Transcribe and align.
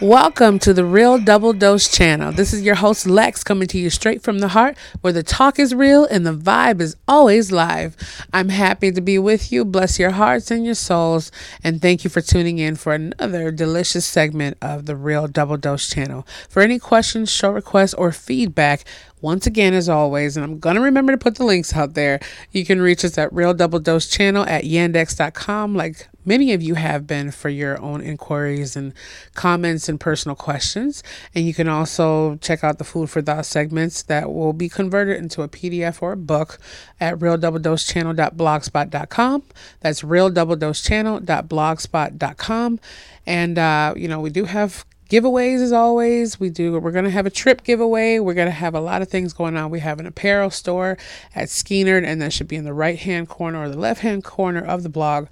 Welcome 0.03 0.59
to 0.59 0.73
the 0.73 0.83
Real 0.83 1.17
Double 1.17 1.53
Dose 1.53 1.87
channel. 1.87 2.33
This 2.33 2.51
is 2.51 2.61
your 2.61 2.75
host 2.75 3.07
Lex 3.07 3.41
coming 3.41 3.69
to 3.69 3.77
you 3.77 3.89
straight 3.89 4.21
from 4.21 4.39
the 4.39 4.49
heart 4.49 4.77
where 4.99 5.13
the 5.13 5.23
talk 5.23 5.57
is 5.57 5.73
real 5.73 6.03
and 6.03 6.25
the 6.25 6.35
vibe 6.35 6.81
is 6.81 6.97
always 7.07 7.53
live. 7.53 7.95
I'm 8.33 8.49
happy 8.49 8.91
to 8.91 8.99
be 8.99 9.17
with 9.17 9.49
you. 9.49 9.63
Bless 9.63 9.97
your 9.97 10.11
hearts 10.11 10.51
and 10.51 10.65
your 10.65 10.75
souls. 10.75 11.31
And 11.63 11.81
thank 11.81 12.03
you 12.03 12.09
for 12.09 12.19
tuning 12.19 12.59
in 12.59 12.75
for 12.75 12.93
another 12.93 13.49
delicious 13.49 14.03
segment 14.05 14.57
of 14.61 14.87
the 14.87 14.97
Real 14.97 15.29
Double 15.29 15.55
Dose 15.55 15.87
channel. 15.87 16.27
For 16.49 16.61
any 16.61 16.79
questions, 16.79 17.31
show 17.31 17.51
requests, 17.51 17.93
or 17.93 18.11
feedback, 18.11 18.83
once 19.23 19.47
again, 19.47 19.73
as 19.73 19.87
always, 19.87 20.35
and 20.35 20.43
I'm 20.43 20.59
going 20.59 20.75
to 20.75 20.81
remember 20.81 21.13
to 21.13 21.17
put 21.17 21.35
the 21.35 21.45
links 21.45 21.73
out 21.73 21.93
there, 21.93 22.19
you 22.51 22.65
can 22.65 22.81
reach 22.81 23.05
us 23.05 23.17
at 23.17 23.31
Real 23.31 23.53
Double 23.53 23.79
Dose 23.79 24.09
channel 24.09 24.43
at 24.43 24.65
yandex.com, 24.65 25.75
like 25.75 26.09
many 26.25 26.51
of 26.51 26.61
you 26.61 26.75
have 26.75 27.07
been 27.07 27.31
for 27.31 27.47
your 27.47 27.81
own 27.81 28.01
inquiries 28.01 28.75
and 28.75 28.93
comments 29.33 29.87
and 29.87 29.97
personal 29.97 30.35
questions. 30.35 31.01
And 31.33 31.47
you 31.47 31.53
can 31.53 31.69
also 31.69 32.35
check 32.41 32.65
out 32.65 32.79
the 32.79 32.83
Food 32.83 33.09
for 33.09 33.21
Thought 33.21 33.45
segments 33.45 34.03
that 34.03 34.33
will 34.33 34.51
be 34.51 34.67
converted 34.67 35.15
into 35.15 35.41
a 35.41 35.47
PDF 35.47 36.01
or 36.01 36.11
a 36.11 36.17
book 36.17 36.59
at 36.99 37.17
realdoubledosechannel.blogspot.com. 37.19 39.43
That's 39.79 40.01
realdoubledosechannel.blogspot.com. 40.01 42.79
And, 43.25 43.57
uh, 43.57 43.93
you 43.95 44.09
know, 44.09 44.19
we 44.19 44.31
do 44.31 44.43
have 44.43 44.83
giveaways 45.09 45.61
as 45.61 45.71
always. 45.71 46.39
We 46.39 46.49
do 46.49 46.79
we're 46.79 46.91
going 46.91 47.05
to 47.05 47.11
have 47.11 47.25
a 47.25 47.31
trip 47.31 47.63
giveaway. 47.63 48.19
We're 48.19 48.33
going 48.33 48.47
to 48.47 48.51
have 48.51 48.75
a 48.75 48.81
lot 48.81 49.01
of 49.01 49.09
things 49.09 49.33
going 49.33 49.57
on. 49.57 49.69
We 49.69 49.79
have 49.79 49.99
an 49.99 50.05
apparel 50.05 50.49
store 50.49 50.97
at 51.35 51.49
skeenard 51.49 52.05
and 52.05 52.21
that 52.21 52.33
should 52.33 52.47
be 52.47 52.55
in 52.55 52.65
the 52.65 52.73
right 52.73 52.97
hand 52.97 53.29
corner 53.29 53.61
or 53.61 53.69
the 53.69 53.79
left 53.79 54.01
hand 54.01 54.23
corner 54.23 54.63
of 54.63 54.83
the 54.83 54.89
blog. 54.89 55.27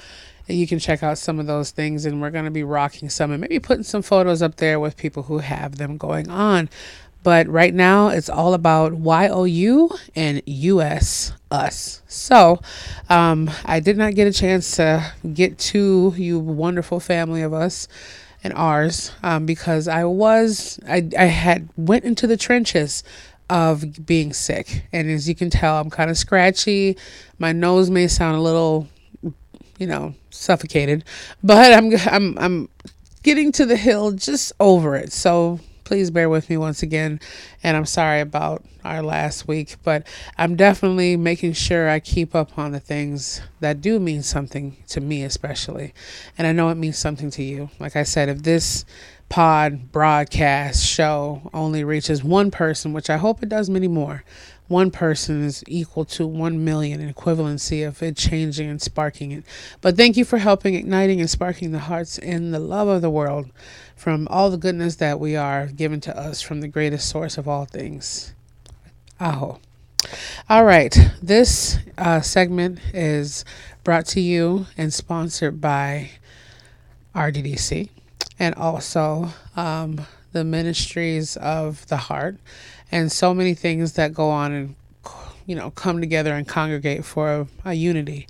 And 0.47 0.57
you 0.57 0.67
can 0.67 0.79
check 0.79 1.03
out 1.03 1.17
some 1.17 1.39
of 1.39 1.47
those 1.47 1.71
things 1.71 2.05
and 2.05 2.21
we're 2.21 2.31
going 2.31 2.45
to 2.45 2.51
be 2.51 2.63
rocking 2.63 3.09
some 3.09 3.31
and 3.31 3.41
maybe 3.41 3.59
putting 3.59 3.83
some 3.83 4.01
photos 4.01 4.41
up 4.41 4.57
there 4.57 4.79
with 4.79 4.97
people 4.97 5.23
who 5.23 5.39
have 5.39 5.77
them 5.77 5.97
going 5.97 6.29
on. 6.29 6.69
But 7.23 7.47
right 7.47 7.73
now 7.73 8.07
it's 8.09 8.29
all 8.29 8.53
about 8.53 8.93
YOU 8.97 9.89
and 10.15 10.41
US 10.45 11.33
us. 11.51 12.01
So 12.07 12.61
um, 13.09 13.51
I 13.63 13.79
did 13.79 13.97
not 13.97 14.15
get 14.15 14.27
a 14.27 14.33
chance 14.33 14.75
to 14.77 15.13
get 15.33 15.59
to 15.59 16.13
you 16.17 16.39
wonderful 16.39 16.99
family 16.99 17.43
of 17.43 17.53
us 17.53 17.87
and 18.43 18.53
ours 18.53 19.11
um, 19.23 19.45
because 19.45 19.87
I 19.87 20.03
was 20.05 20.79
I, 20.87 21.07
I 21.17 21.25
had 21.25 21.69
went 21.77 22.05
into 22.05 22.27
the 22.27 22.37
trenches 22.37 23.03
of 23.49 24.05
being 24.05 24.33
sick. 24.33 24.85
And 24.93 25.09
as 25.09 25.27
you 25.27 25.35
can 25.35 25.49
tell 25.49 25.79
I'm 25.79 25.89
kind 25.89 26.09
of 26.09 26.17
scratchy. 26.17 26.97
My 27.37 27.51
nose 27.51 27.89
may 27.89 28.07
sound 28.07 28.37
a 28.37 28.41
little 28.41 28.87
you 29.77 29.87
know 29.87 30.13
suffocated 30.29 31.03
but 31.43 31.73
I'm 31.73 31.91
I'm 32.07 32.37
I'm 32.37 32.69
getting 33.23 33.51
to 33.53 33.65
the 33.65 33.75
hill 33.75 34.11
just 34.11 34.53
over 34.59 34.95
it. 34.95 35.11
So 35.11 35.59
please 35.91 36.09
bear 36.09 36.29
with 36.29 36.49
me 36.49 36.55
once 36.55 36.81
again 36.81 37.19
and 37.63 37.75
i'm 37.75 37.85
sorry 37.85 38.21
about 38.21 38.63
our 38.85 39.03
last 39.03 39.45
week 39.45 39.75
but 39.83 40.07
i'm 40.37 40.55
definitely 40.55 41.17
making 41.17 41.51
sure 41.51 41.89
i 41.89 41.99
keep 41.99 42.33
up 42.33 42.57
on 42.57 42.71
the 42.71 42.79
things 42.79 43.41
that 43.59 43.81
do 43.81 43.99
mean 43.99 44.23
something 44.23 44.77
to 44.87 45.01
me 45.01 45.21
especially 45.21 45.93
and 46.37 46.47
i 46.47 46.53
know 46.53 46.69
it 46.69 46.75
means 46.75 46.97
something 46.97 47.29
to 47.29 47.43
you. 47.43 47.69
Like 47.77 47.97
i 47.97 48.03
said 48.03 48.29
if 48.29 48.41
this 48.41 48.85
pod 49.27 49.91
broadcast 49.91 50.81
show 50.85 51.41
only 51.53 51.83
reaches 51.83 52.23
one 52.23 52.51
person 52.51 52.93
which 52.93 53.09
i 53.09 53.17
hope 53.17 53.43
it 53.43 53.49
does 53.49 53.69
many 53.69 53.89
more 53.89 54.23
one 54.71 54.89
person 54.89 55.43
is 55.43 55.63
equal 55.67 56.05
to 56.05 56.25
1 56.25 56.63
million 56.63 57.01
in 57.01 57.13
equivalency 57.13 57.87
of 57.87 58.01
it 58.01 58.17
changing 58.17 58.69
and 58.69 58.81
sparking 58.81 59.31
it. 59.31 59.43
But 59.81 59.97
thank 59.97 60.17
you 60.17 60.25
for 60.25 60.37
helping, 60.37 60.73
igniting, 60.73 61.19
and 61.19 61.29
sparking 61.29 61.71
the 61.71 61.79
hearts 61.79 62.17
and 62.17 62.53
the 62.53 62.59
love 62.59 62.87
of 62.87 63.01
the 63.01 63.09
world 63.09 63.51
from 63.95 64.27
all 64.29 64.49
the 64.49 64.57
goodness 64.57 64.95
that 64.95 65.19
we 65.19 65.35
are 65.35 65.67
given 65.67 66.01
to 66.01 66.17
us 66.17 66.41
from 66.41 66.61
the 66.61 66.67
greatest 66.67 67.07
source 67.09 67.37
of 67.37 67.47
all 67.47 67.65
things. 67.65 68.33
Aho. 69.19 69.59
All 70.49 70.65
right, 70.65 70.97
this 71.21 71.77
uh, 71.97 72.21
segment 72.21 72.79
is 72.93 73.45
brought 73.83 74.07
to 74.07 74.19
you 74.19 74.65
and 74.77 74.91
sponsored 74.91 75.61
by 75.61 76.11
RDDC 77.13 77.89
and 78.39 78.55
also 78.55 79.29
um, 79.55 80.07
the 80.31 80.43
Ministries 80.43 81.37
of 81.37 81.85
the 81.87 81.97
Heart 81.97 82.37
and 82.91 83.11
so 83.11 83.33
many 83.33 83.53
things 83.53 83.93
that 83.93 84.13
go 84.13 84.29
on 84.29 84.51
and 84.51 84.75
you 85.45 85.55
know 85.55 85.71
come 85.71 85.99
together 85.99 86.33
and 86.33 86.47
congregate 86.47 87.05
for 87.05 87.31
a, 87.31 87.47
a 87.65 87.73
unity. 87.73 88.27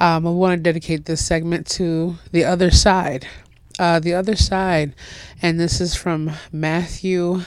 Um, 0.00 0.26
I 0.26 0.30
want 0.30 0.58
to 0.58 0.62
dedicate 0.62 1.04
this 1.04 1.24
segment 1.24 1.66
to 1.68 2.16
the 2.32 2.44
other 2.44 2.70
side. 2.70 3.26
Uh, 3.78 3.98
the 3.98 4.14
other 4.14 4.36
side, 4.36 4.94
and 5.42 5.58
this 5.58 5.80
is 5.80 5.96
from 5.96 6.30
Matthew 6.52 7.42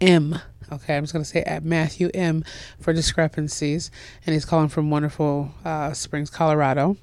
M. 0.00 0.40
Okay, 0.70 0.96
I'm 0.96 1.04
just 1.04 1.12
going 1.12 1.24
to 1.24 1.28
say 1.28 1.42
at 1.42 1.64
Matthew 1.64 2.10
M 2.14 2.44
for 2.80 2.92
discrepancies, 2.92 3.90
and 4.26 4.34
he's 4.34 4.44
calling 4.44 4.68
from 4.68 4.90
wonderful 4.90 5.52
uh, 5.64 5.92
Springs, 5.92 6.30
Colorado. 6.30 6.96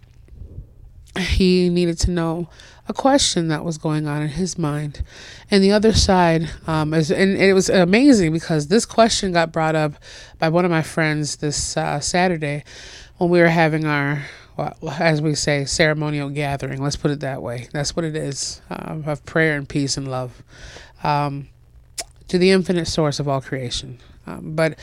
He 1.17 1.69
needed 1.69 1.97
to 1.99 2.11
know 2.11 2.49
a 2.87 2.93
question 2.93 3.47
that 3.47 3.65
was 3.65 3.77
going 3.77 4.07
on 4.07 4.21
in 4.21 4.29
his 4.29 4.57
mind. 4.57 5.03
And 5.49 5.63
the 5.63 5.71
other 5.71 5.93
side, 5.93 6.49
um, 6.67 6.93
is, 6.93 7.11
and 7.11 7.35
it 7.37 7.53
was 7.53 7.69
amazing 7.69 8.31
because 8.31 8.67
this 8.67 8.85
question 8.85 9.31
got 9.31 9.51
brought 9.51 9.75
up 9.75 9.93
by 10.37 10.49
one 10.49 10.65
of 10.65 10.71
my 10.71 10.83
friends 10.83 11.37
this 11.37 11.77
uh, 11.77 11.99
Saturday 11.99 12.63
when 13.17 13.29
we 13.29 13.39
were 13.39 13.47
having 13.47 13.85
our, 13.85 14.23
well, 14.55 14.77
as 14.99 15.21
we 15.21 15.33
say, 15.33 15.65
ceremonial 15.65 16.29
gathering. 16.29 16.81
Let's 16.81 16.95
put 16.95 17.11
it 17.11 17.21
that 17.21 17.41
way. 17.41 17.67
That's 17.71 17.95
what 17.95 18.05
it 18.05 18.15
is 18.15 18.61
uh, 18.69 18.97
of 19.05 19.25
prayer 19.25 19.57
and 19.57 19.67
peace 19.67 19.97
and 19.97 20.09
love 20.09 20.43
um, 21.03 21.49
to 22.27 22.37
the 22.37 22.51
infinite 22.51 22.87
source 22.87 23.19
of 23.19 23.27
all 23.27 23.41
creation. 23.41 23.99
Um, 24.27 24.55
but 24.55 24.77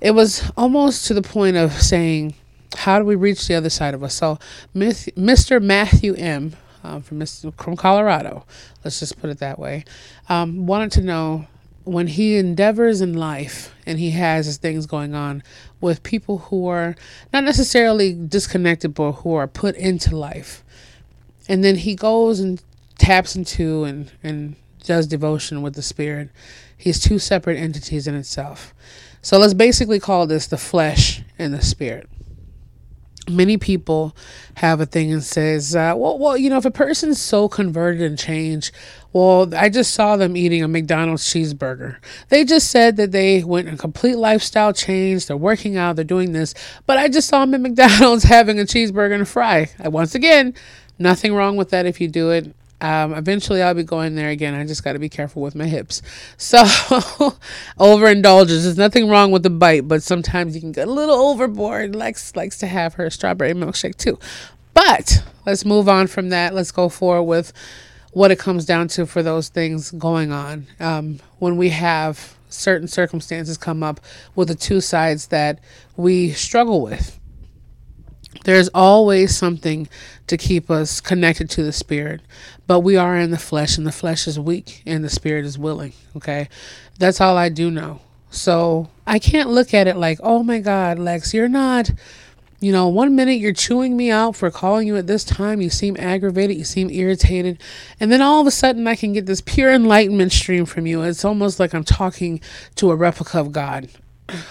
it 0.00 0.12
was 0.12 0.50
almost 0.56 1.06
to 1.06 1.14
the 1.14 1.22
point 1.22 1.56
of 1.56 1.72
saying, 1.72 2.34
how 2.76 2.98
do 2.98 3.04
we 3.04 3.14
reach 3.14 3.48
the 3.48 3.54
other 3.54 3.70
side 3.70 3.94
of 3.94 4.02
us? 4.04 4.14
So, 4.14 4.38
Mr. 4.74 5.62
Matthew 5.62 6.14
M 6.14 6.54
um, 6.88 7.02
from 7.02 7.24
from 7.52 7.76
Colorado. 7.76 8.44
Let's 8.84 9.00
just 9.00 9.20
put 9.20 9.30
it 9.30 9.38
that 9.38 9.58
way. 9.58 9.84
Um, 10.28 10.66
wanted 10.66 10.92
to 10.92 11.02
know 11.02 11.46
when 11.84 12.06
he 12.06 12.36
endeavors 12.36 13.00
in 13.00 13.14
life 13.14 13.74
and 13.86 13.98
he 13.98 14.10
has 14.10 14.46
his 14.46 14.58
things 14.58 14.86
going 14.86 15.14
on 15.14 15.42
with 15.80 16.02
people 16.02 16.38
who 16.38 16.66
are 16.66 16.94
not 17.32 17.44
necessarily 17.44 18.12
disconnected, 18.12 18.94
but 18.94 19.12
who 19.12 19.34
are 19.34 19.46
put 19.46 19.74
into 19.76 20.16
life, 20.16 20.64
and 21.48 21.62
then 21.62 21.76
he 21.76 21.94
goes 21.94 22.40
and 22.40 22.62
taps 22.98 23.36
into 23.36 23.84
and 23.84 24.10
and 24.22 24.56
does 24.84 25.06
devotion 25.06 25.62
with 25.62 25.74
the 25.74 25.82
spirit. 25.82 26.30
He's 26.76 27.00
two 27.00 27.18
separate 27.18 27.58
entities 27.58 28.06
in 28.06 28.14
itself. 28.14 28.72
So 29.20 29.38
let's 29.38 29.54
basically 29.54 29.98
call 29.98 30.26
this 30.26 30.46
the 30.46 30.56
flesh 30.56 31.22
and 31.38 31.52
the 31.52 31.60
spirit 31.60 32.08
many 33.28 33.56
people 33.56 34.16
have 34.56 34.80
a 34.80 34.86
thing 34.86 35.12
and 35.12 35.22
says, 35.22 35.74
uh, 35.76 35.94
well, 35.96 36.18
well, 36.18 36.36
you 36.36 36.50
know, 36.50 36.56
if 36.58 36.64
a 36.64 36.70
person's 36.70 37.20
so 37.20 37.48
converted 37.48 38.02
and 38.02 38.18
changed, 38.18 38.72
well, 39.12 39.52
I 39.54 39.68
just 39.68 39.94
saw 39.94 40.16
them 40.16 40.36
eating 40.36 40.62
a 40.62 40.68
McDonald's 40.68 41.24
cheeseburger. 41.24 41.96
They 42.28 42.44
just 42.44 42.70
said 42.70 42.96
that 42.96 43.12
they 43.12 43.42
went 43.42 43.68
a 43.68 43.76
complete 43.76 44.16
lifestyle 44.16 44.72
change. 44.72 45.26
They're 45.26 45.36
working 45.36 45.76
out. 45.76 45.96
They're 45.96 46.04
doing 46.04 46.32
this, 46.32 46.54
but 46.86 46.98
I 46.98 47.08
just 47.08 47.28
saw 47.28 47.40
them 47.40 47.54
at 47.54 47.60
McDonald's 47.62 48.24
having 48.24 48.58
a 48.60 48.64
cheeseburger 48.64 49.14
and 49.14 49.22
a 49.22 49.26
fry. 49.26 49.70
Once 49.80 50.14
again, 50.14 50.54
nothing 50.98 51.34
wrong 51.34 51.56
with 51.56 51.70
that 51.70 51.86
if 51.86 52.00
you 52.00 52.08
do 52.08 52.30
it. 52.30 52.54
Um, 52.80 53.12
eventually, 53.14 53.62
I'll 53.62 53.74
be 53.74 53.82
going 53.82 54.14
there 54.14 54.28
again. 54.28 54.54
I 54.54 54.64
just 54.64 54.84
got 54.84 54.92
to 54.92 54.98
be 54.98 55.08
careful 55.08 55.42
with 55.42 55.54
my 55.54 55.66
hips. 55.66 56.00
So, 56.36 56.62
overindulgence. 57.78 58.62
There's 58.62 58.78
nothing 58.78 59.08
wrong 59.08 59.30
with 59.30 59.42
the 59.42 59.50
bite, 59.50 59.88
but 59.88 60.02
sometimes 60.02 60.54
you 60.54 60.60
can 60.60 60.72
get 60.72 60.88
a 60.88 60.92
little 60.92 61.16
overboard. 61.16 61.96
Lex 61.96 62.36
likes 62.36 62.58
to 62.58 62.66
have 62.66 62.94
her 62.94 63.10
strawberry 63.10 63.52
milkshake 63.52 63.96
too. 63.96 64.18
But 64.74 65.24
let's 65.44 65.64
move 65.64 65.88
on 65.88 66.06
from 66.06 66.28
that. 66.28 66.54
Let's 66.54 66.70
go 66.70 66.88
forward 66.88 67.24
with 67.24 67.52
what 68.12 68.30
it 68.30 68.38
comes 68.38 68.64
down 68.64 68.88
to 68.88 69.06
for 69.06 69.22
those 69.22 69.48
things 69.48 69.90
going 69.90 70.30
on. 70.30 70.66
Um, 70.78 71.18
when 71.38 71.56
we 71.56 71.70
have 71.70 72.36
certain 72.48 72.88
circumstances 72.88 73.58
come 73.58 73.82
up 73.82 74.00
with 74.34 74.48
the 74.48 74.54
two 74.54 74.80
sides 74.80 75.28
that 75.28 75.60
we 75.96 76.30
struggle 76.30 76.80
with. 76.80 77.18
There's 78.44 78.68
always 78.68 79.36
something 79.36 79.88
to 80.28 80.36
keep 80.36 80.70
us 80.70 81.00
connected 81.00 81.50
to 81.50 81.62
the 81.62 81.72
spirit, 81.72 82.20
but 82.66 82.80
we 82.80 82.96
are 82.96 83.16
in 83.16 83.30
the 83.30 83.38
flesh, 83.38 83.76
and 83.76 83.86
the 83.86 83.92
flesh 83.92 84.26
is 84.26 84.38
weak, 84.38 84.82
and 84.86 85.04
the 85.04 85.10
spirit 85.10 85.44
is 85.44 85.58
willing. 85.58 85.92
Okay, 86.16 86.48
that's 86.98 87.20
all 87.20 87.36
I 87.36 87.48
do 87.48 87.70
know. 87.70 88.00
So 88.30 88.88
I 89.06 89.18
can't 89.18 89.50
look 89.50 89.72
at 89.72 89.86
it 89.86 89.96
like, 89.96 90.18
oh 90.22 90.42
my 90.42 90.60
God, 90.60 90.98
Lex, 90.98 91.32
you're 91.32 91.48
not 91.48 91.90
you 92.60 92.72
know, 92.72 92.88
one 92.88 93.14
minute 93.14 93.38
you're 93.38 93.52
chewing 93.52 93.96
me 93.96 94.10
out 94.10 94.34
for 94.34 94.50
calling 94.50 94.88
you 94.88 94.96
at 94.96 95.06
this 95.06 95.22
time. 95.22 95.60
You 95.60 95.70
seem 95.70 95.96
aggravated. 95.96 96.56
You 96.56 96.64
seem 96.64 96.90
irritated. 96.90 97.62
And 98.00 98.10
then 98.10 98.20
all 98.20 98.40
of 98.40 98.48
a 98.48 98.50
sudden, 98.50 98.88
I 98.88 98.96
can 98.96 99.12
get 99.12 99.26
this 99.26 99.40
pure 99.40 99.72
enlightenment 99.72 100.32
stream 100.32 100.66
from 100.66 100.84
you. 100.84 101.02
It's 101.02 101.24
almost 101.24 101.60
like 101.60 101.72
I'm 101.72 101.84
talking 101.84 102.40
to 102.74 102.90
a 102.90 102.96
replica 102.96 103.38
of 103.38 103.52
God. 103.52 103.88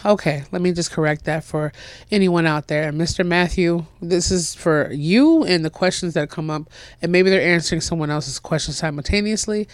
Okay, 0.05 0.43
let 0.51 0.61
me 0.61 0.71
just 0.71 0.91
correct 0.91 1.25
that 1.25 1.43
for 1.43 1.71
anyone 2.09 2.47
out 2.47 2.67
there. 2.67 2.91
Mr. 2.91 3.25
Matthew, 3.25 3.85
this 4.01 4.31
is 4.31 4.55
for 4.55 4.91
you 4.91 5.43
and 5.43 5.63
the 5.63 5.69
questions 5.69 6.13
that 6.15 6.29
come 6.29 6.49
up. 6.49 6.63
And 7.01 7.11
maybe 7.11 7.29
they're 7.29 7.41
answering 7.41 7.81
someone 7.81 8.09
else's 8.09 8.39
question 8.39 8.73
simultaneously. 8.73 9.67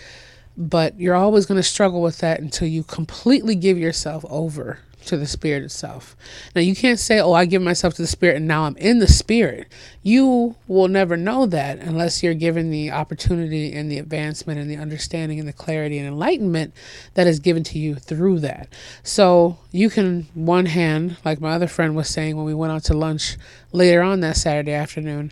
But 0.57 0.99
you're 0.99 1.15
always 1.15 1.45
going 1.45 1.59
to 1.59 1.63
struggle 1.63 2.01
with 2.01 2.19
that 2.19 2.39
until 2.39 2.67
you 2.67 2.83
completely 2.83 3.55
give 3.55 3.77
yourself 3.77 4.25
over 4.29 4.79
to 5.05 5.17
the 5.17 5.25
spirit 5.25 5.63
itself. 5.63 6.15
Now 6.55 6.61
you 6.61 6.75
can't 6.75 6.99
say, 6.99 7.19
"Oh, 7.19 7.33
I 7.33 7.45
give 7.45 7.61
myself 7.61 7.93
to 7.95 8.01
the 8.01 8.07
spirit 8.07 8.37
and 8.37 8.47
now 8.47 8.63
I'm 8.63 8.77
in 8.77 8.99
the 8.99 9.07
spirit." 9.07 9.67
You 10.01 10.55
will 10.67 10.87
never 10.87 11.15
know 11.15 11.45
that 11.47 11.79
unless 11.79 12.23
you're 12.23 12.33
given 12.33 12.69
the 12.69 12.91
opportunity 12.91 13.73
and 13.73 13.91
the 13.91 13.99
advancement 13.99 14.59
and 14.59 14.69
the 14.69 14.77
understanding 14.77 15.39
and 15.39 15.47
the 15.47 15.53
clarity 15.53 15.97
and 15.97 16.07
enlightenment 16.07 16.73
that 17.13 17.27
is 17.27 17.39
given 17.39 17.63
to 17.65 17.79
you 17.79 17.95
through 17.95 18.39
that. 18.39 18.67
So, 19.03 19.57
you 19.71 19.89
can 19.89 20.27
one 20.33 20.65
hand, 20.67 21.17
like 21.23 21.41
my 21.41 21.51
other 21.51 21.67
friend 21.67 21.95
was 21.95 22.09
saying 22.09 22.35
when 22.35 22.45
we 22.45 22.53
went 22.53 22.73
out 22.73 22.83
to 22.85 22.93
lunch 22.93 23.37
later 23.71 24.01
on 24.01 24.19
that 24.21 24.37
Saturday 24.37 24.73
afternoon, 24.73 25.31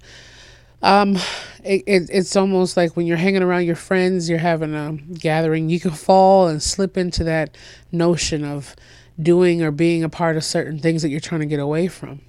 um, 0.83 1.15
it, 1.63 1.83
it, 1.85 2.09
it's 2.11 2.35
almost 2.35 2.75
like 2.75 2.95
when 2.95 3.05
you're 3.05 3.17
hanging 3.17 3.43
around 3.43 3.65
your 3.65 3.75
friends, 3.75 4.29
you're 4.29 4.39
having 4.39 4.73
a 4.73 4.93
gathering, 4.93 5.69
you 5.69 5.79
can 5.79 5.91
fall 5.91 6.47
and 6.47 6.61
slip 6.61 6.97
into 6.97 7.23
that 7.25 7.55
notion 7.91 8.43
of 8.43 8.75
doing 9.21 9.61
or 9.61 9.71
being 9.71 10.03
a 10.03 10.09
part 10.09 10.37
of 10.37 10.43
certain 10.43 10.79
things 10.79 11.01
that 11.01 11.09
you're 11.09 11.19
trying 11.19 11.41
to 11.41 11.47
get 11.47 11.59
away 11.59 11.87
from. 11.87 12.21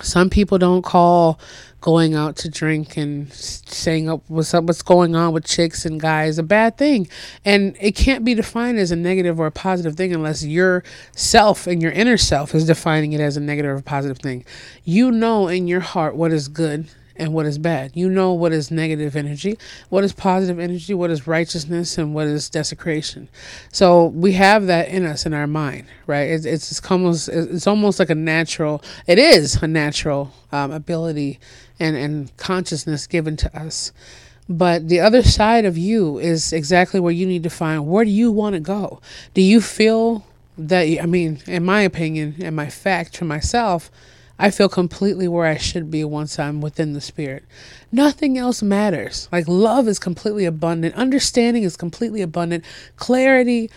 Some 0.00 0.30
people 0.30 0.58
don't 0.58 0.82
call 0.82 1.40
going 1.80 2.14
out 2.14 2.36
to 2.36 2.48
drink 2.48 2.96
and 2.96 3.32
saying 3.32 4.08
up 4.08 4.22
what's 4.28 4.54
up 4.54 4.64
what's 4.64 4.82
going 4.82 5.16
on 5.16 5.32
with 5.32 5.44
chicks 5.44 5.84
and 5.84 6.00
guys 6.00 6.38
a 6.38 6.42
bad 6.42 6.76
thing. 6.76 7.08
And 7.44 7.76
it 7.80 7.96
can't 7.96 8.24
be 8.24 8.34
defined 8.34 8.78
as 8.78 8.92
a 8.92 8.96
negative 8.96 9.40
or 9.40 9.46
a 9.46 9.52
positive 9.52 9.96
thing 9.96 10.14
unless 10.14 10.44
your 10.44 10.84
self 11.12 11.66
and 11.66 11.82
your 11.82 11.92
inner 11.92 12.16
self 12.16 12.54
is 12.54 12.64
defining 12.64 13.12
it 13.12 13.20
as 13.20 13.36
a 13.36 13.40
negative 13.40 13.72
or 13.72 13.76
a 13.76 13.82
positive 13.82 14.18
thing. 14.18 14.44
You 14.84 15.10
know 15.10 15.48
in 15.48 15.66
your 15.66 15.80
heart 15.80 16.14
what 16.14 16.32
is 16.32 16.46
good 16.46 16.88
and 17.18 17.32
what 17.32 17.46
is 17.46 17.58
bad. 17.58 17.92
You 17.94 18.08
know 18.08 18.32
what 18.32 18.52
is 18.52 18.70
negative 18.70 19.16
energy, 19.16 19.58
what 19.88 20.04
is 20.04 20.12
positive 20.12 20.58
energy, 20.58 20.94
what 20.94 21.10
is 21.10 21.26
righteousness, 21.26 21.98
and 21.98 22.14
what 22.14 22.26
is 22.26 22.48
desecration. 22.48 23.28
So 23.72 24.06
we 24.06 24.32
have 24.32 24.66
that 24.66 24.88
in 24.88 25.04
us 25.04 25.26
in 25.26 25.34
our 25.34 25.46
mind, 25.46 25.86
right? 26.06 26.30
It's 26.30 26.46
it's 26.46 26.90
almost 26.90 27.28
it's 27.28 27.66
almost 27.66 27.98
like 27.98 28.10
a 28.10 28.14
natural. 28.14 28.82
It 29.06 29.18
is 29.18 29.62
a 29.62 29.66
natural 29.66 30.32
um, 30.52 30.70
ability 30.70 31.40
and 31.78 31.96
and 31.96 32.36
consciousness 32.36 33.06
given 33.06 33.36
to 33.38 33.58
us. 33.58 33.92
But 34.48 34.88
the 34.88 35.00
other 35.00 35.22
side 35.22 35.66
of 35.66 35.76
you 35.76 36.18
is 36.18 36.54
exactly 36.54 37.00
where 37.00 37.12
you 37.12 37.26
need 37.26 37.42
to 37.42 37.50
find 37.50 37.86
where 37.86 38.04
do 38.04 38.10
you 38.10 38.32
want 38.32 38.54
to 38.54 38.60
go? 38.60 39.00
Do 39.34 39.42
you 39.42 39.60
feel 39.60 40.24
that, 40.56 40.84
I 41.00 41.06
mean, 41.06 41.40
in 41.46 41.64
my 41.64 41.82
opinion 41.82 42.36
and 42.40 42.56
my 42.56 42.68
fact 42.68 43.16
for 43.16 43.26
myself, 43.26 43.90
I 44.38 44.50
feel 44.50 44.68
completely 44.68 45.26
where 45.26 45.46
I 45.46 45.56
should 45.56 45.90
be 45.90 46.04
once 46.04 46.38
I'm 46.38 46.60
within 46.60 46.92
the 46.92 47.00
spirit. 47.00 47.44
Nothing 47.90 48.38
else 48.38 48.62
matters. 48.62 49.28
Like 49.32 49.48
love 49.48 49.88
is 49.88 49.98
completely 49.98 50.44
abundant, 50.44 50.94
understanding 50.94 51.64
is 51.64 51.76
completely 51.76 52.22
abundant, 52.22 52.64
clarity, 52.96 53.70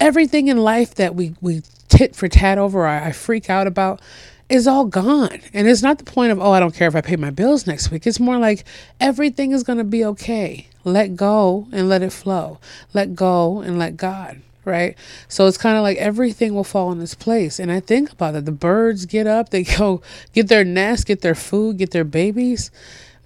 everything 0.00 0.48
in 0.48 0.58
life 0.58 0.94
that 0.96 1.14
we 1.14 1.34
we 1.40 1.62
tit 1.88 2.14
for 2.14 2.28
tat 2.28 2.58
over 2.58 2.80
or 2.80 2.86
I 2.86 3.12
freak 3.12 3.48
out 3.48 3.66
about 3.66 4.00
is 4.48 4.66
all 4.66 4.84
gone. 4.84 5.40
And 5.54 5.66
it's 5.66 5.82
not 5.82 5.98
the 5.98 6.04
point 6.04 6.32
of, 6.32 6.38
oh, 6.38 6.52
I 6.52 6.60
don't 6.60 6.74
care 6.74 6.88
if 6.88 6.94
I 6.94 7.00
pay 7.00 7.16
my 7.16 7.30
bills 7.30 7.66
next 7.66 7.90
week. 7.90 8.06
It's 8.06 8.20
more 8.20 8.38
like 8.38 8.64
everything 9.00 9.52
is 9.52 9.62
going 9.62 9.78
to 9.78 9.84
be 9.84 10.04
okay. 10.04 10.68
Let 10.84 11.16
go 11.16 11.66
and 11.72 11.88
let 11.88 12.02
it 12.02 12.12
flow. 12.12 12.58
Let 12.92 13.14
go 13.14 13.60
and 13.60 13.78
let 13.78 13.96
God 13.96 14.42
right? 14.64 14.96
So 15.28 15.46
it's 15.46 15.58
kind 15.58 15.76
of 15.76 15.82
like 15.82 15.98
everything 15.98 16.54
will 16.54 16.64
fall 16.64 16.92
in 16.92 17.00
its 17.00 17.14
place. 17.14 17.58
And 17.58 17.70
I 17.70 17.80
think 17.80 18.12
about 18.12 18.34
it. 18.34 18.44
The 18.44 18.52
birds 18.52 19.06
get 19.06 19.26
up, 19.26 19.50
they 19.50 19.64
go 19.64 20.02
get 20.32 20.48
their 20.48 20.64
nest, 20.64 21.06
get 21.06 21.20
their 21.20 21.34
food, 21.34 21.78
get 21.78 21.90
their 21.90 22.04
babies. 22.04 22.70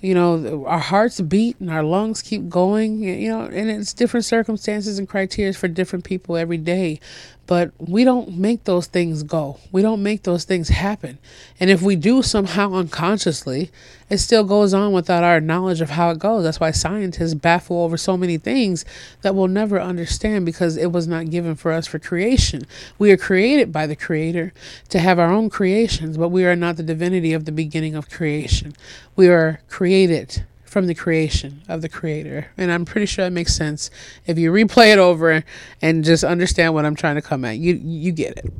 You 0.00 0.14
know, 0.14 0.64
our 0.66 0.78
hearts 0.78 1.20
beat 1.20 1.58
and 1.58 1.70
our 1.70 1.82
lungs 1.82 2.22
keep 2.22 2.48
going, 2.48 3.02
you 3.02 3.28
know, 3.30 3.42
and 3.42 3.68
it's 3.68 3.92
different 3.92 4.24
circumstances 4.24 4.96
and 4.96 5.08
criteria 5.08 5.52
for 5.54 5.66
different 5.66 6.04
people 6.04 6.36
every 6.36 6.58
day. 6.58 7.00
But 7.48 7.72
we 7.78 8.04
don't 8.04 8.36
make 8.36 8.64
those 8.64 8.86
things 8.86 9.22
go. 9.22 9.58
We 9.72 9.80
don't 9.80 10.02
make 10.02 10.24
those 10.24 10.44
things 10.44 10.68
happen. 10.68 11.18
And 11.58 11.70
if 11.70 11.80
we 11.80 11.96
do 11.96 12.20
somehow 12.22 12.74
unconsciously, 12.74 13.70
it 14.10 14.18
still 14.18 14.44
goes 14.44 14.74
on 14.74 14.92
without 14.92 15.24
our 15.24 15.40
knowledge 15.40 15.80
of 15.80 15.88
how 15.88 16.10
it 16.10 16.18
goes. 16.18 16.44
That's 16.44 16.60
why 16.60 16.72
scientists 16.72 17.32
baffle 17.32 17.82
over 17.82 17.96
so 17.96 18.18
many 18.18 18.36
things 18.36 18.84
that 19.22 19.34
we'll 19.34 19.48
never 19.48 19.80
understand 19.80 20.44
because 20.44 20.76
it 20.76 20.92
was 20.92 21.08
not 21.08 21.30
given 21.30 21.54
for 21.54 21.72
us 21.72 21.86
for 21.86 21.98
creation. 21.98 22.66
We 22.98 23.10
are 23.12 23.16
created 23.16 23.72
by 23.72 23.86
the 23.86 23.96
Creator 23.96 24.52
to 24.90 24.98
have 24.98 25.18
our 25.18 25.32
own 25.32 25.48
creations, 25.48 26.18
but 26.18 26.28
we 26.28 26.44
are 26.44 26.54
not 26.54 26.76
the 26.76 26.82
divinity 26.82 27.32
of 27.32 27.46
the 27.46 27.52
beginning 27.52 27.94
of 27.94 28.10
creation. 28.10 28.74
We 29.16 29.28
are 29.28 29.62
created 29.70 30.44
from 30.78 30.86
the 30.86 30.94
creation 30.94 31.60
of 31.66 31.82
the 31.82 31.88
creator. 31.88 32.46
And 32.56 32.70
I'm 32.70 32.84
pretty 32.84 33.06
sure 33.06 33.26
it 33.26 33.30
makes 33.30 33.52
sense 33.52 33.90
if 34.26 34.38
you 34.38 34.52
replay 34.52 34.92
it 34.92 35.00
over 35.00 35.42
and 35.82 36.04
just 36.04 36.22
understand 36.22 36.72
what 36.72 36.84
I'm 36.84 36.94
trying 36.94 37.16
to 37.16 37.22
come 37.22 37.44
at. 37.44 37.58
You 37.58 37.74
you 37.82 38.12
get 38.12 38.38
it. 38.38 38.52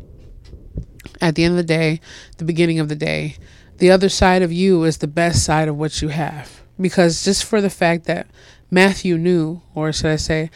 At 1.20 1.36
the 1.36 1.44
end 1.44 1.52
of 1.52 1.58
the 1.58 1.62
day, 1.62 2.00
the 2.38 2.44
beginning 2.44 2.80
of 2.80 2.88
the 2.88 2.96
day, 2.96 3.36
the 3.76 3.92
other 3.92 4.08
side 4.08 4.42
of 4.42 4.50
you 4.50 4.82
is 4.82 4.98
the 4.98 5.06
best 5.06 5.44
side 5.44 5.68
of 5.68 5.76
what 5.76 6.02
you 6.02 6.08
have. 6.08 6.60
Because 6.80 7.22
just 7.22 7.44
for 7.44 7.60
the 7.60 7.70
fact 7.70 8.06
that 8.06 8.26
Matthew 8.68 9.16
knew, 9.16 9.62
or 9.72 9.92
should 9.92 10.10
I 10.10 10.16
say, 10.16 10.50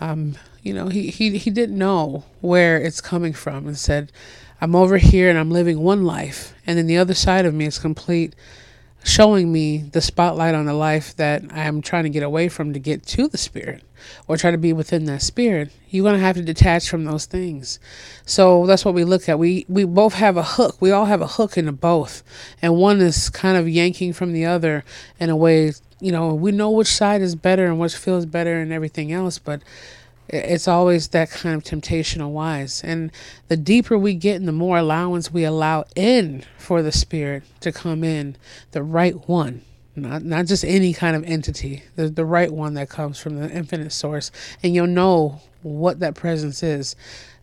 um, 0.00 0.36
you 0.62 0.72
know, 0.72 0.86
he, 0.86 1.10
he, 1.10 1.36
he 1.36 1.50
didn't 1.50 1.76
know 1.76 2.26
where 2.40 2.76
it's 2.80 3.00
coming 3.00 3.32
from 3.32 3.66
and 3.66 3.76
said, 3.76 4.12
I'm 4.60 4.76
over 4.76 4.98
here 4.98 5.28
and 5.28 5.38
I'm 5.38 5.50
living 5.50 5.80
one 5.80 6.04
life. 6.04 6.54
And 6.64 6.78
then 6.78 6.86
the 6.86 6.98
other 6.98 7.14
side 7.14 7.44
of 7.44 7.54
me 7.54 7.64
is 7.64 7.80
complete 7.80 8.36
showing 9.08 9.50
me 9.50 9.78
the 9.78 10.00
spotlight 10.00 10.54
on 10.54 10.66
the 10.66 10.74
life 10.74 11.16
that 11.16 11.42
I'm 11.50 11.80
trying 11.80 12.04
to 12.04 12.10
get 12.10 12.22
away 12.22 12.48
from 12.48 12.72
to 12.74 12.78
get 12.78 13.06
to 13.06 13.26
the 13.26 13.38
spirit 13.38 13.82
or 14.26 14.36
try 14.36 14.50
to 14.50 14.58
be 14.58 14.72
within 14.72 15.06
that 15.06 15.22
spirit, 15.22 15.70
you're 15.88 16.04
going 16.04 16.14
to 16.14 16.20
have 16.20 16.36
to 16.36 16.42
detach 16.42 16.88
from 16.88 17.04
those 17.04 17.24
things. 17.24 17.80
So 18.26 18.66
that's 18.66 18.84
what 18.84 18.94
we 18.94 19.04
look 19.04 19.28
at. 19.28 19.38
We 19.38 19.64
we 19.68 19.84
both 19.84 20.14
have 20.14 20.36
a 20.36 20.42
hook. 20.42 20.76
We 20.80 20.90
all 20.90 21.06
have 21.06 21.22
a 21.22 21.26
hook 21.26 21.56
in 21.56 21.66
the 21.66 21.72
both. 21.72 22.22
And 22.60 22.76
one 22.76 23.00
is 23.00 23.30
kind 23.30 23.56
of 23.56 23.68
yanking 23.68 24.12
from 24.12 24.32
the 24.32 24.44
other 24.44 24.84
in 25.18 25.30
a 25.30 25.36
way, 25.36 25.72
you 26.00 26.12
know, 26.12 26.34
we 26.34 26.52
know 26.52 26.70
which 26.70 26.88
side 26.88 27.22
is 27.22 27.34
better 27.34 27.66
and 27.66 27.78
which 27.78 27.96
feels 27.96 28.26
better 28.26 28.60
and 28.60 28.72
everything 28.72 29.10
else, 29.12 29.38
but 29.38 29.62
it's 30.28 30.68
always 30.68 31.08
that 31.08 31.30
kind 31.30 31.54
of 31.54 31.64
temptational 31.64 32.30
wise. 32.30 32.82
And 32.84 33.10
the 33.48 33.56
deeper 33.56 33.96
we 33.98 34.14
get 34.14 34.36
and 34.36 34.46
the 34.46 34.52
more 34.52 34.78
allowance 34.78 35.32
we 35.32 35.44
allow 35.44 35.84
in 35.96 36.44
for 36.58 36.82
the 36.82 36.92
spirit 36.92 37.44
to 37.60 37.72
come 37.72 38.04
in, 38.04 38.36
the 38.72 38.82
right 38.82 39.28
one, 39.28 39.62
not 39.96 40.22
not 40.24 40.46
just 40.46 40.64
any 40.64 40.92
kind 40.92 41.16
of 41.16 41.24
entity, 41.24 41.82
the, 41.96 42.08
the 42.08 42.24
right 42.24 42.52
one 42.52 42.74
that 42.74 42.88
comes 42.88 43.18
from 43.18 43.36
the 43.36 43.50
infinite 43.50 43.92
source, 43.92 44.30
and 44.62 44.74
you'll 44.74 44.86
know 44.86 45.40
what 45.62 46.00
that 46.00 46.14
presence 46.14 46.62
is. 46.62 46.94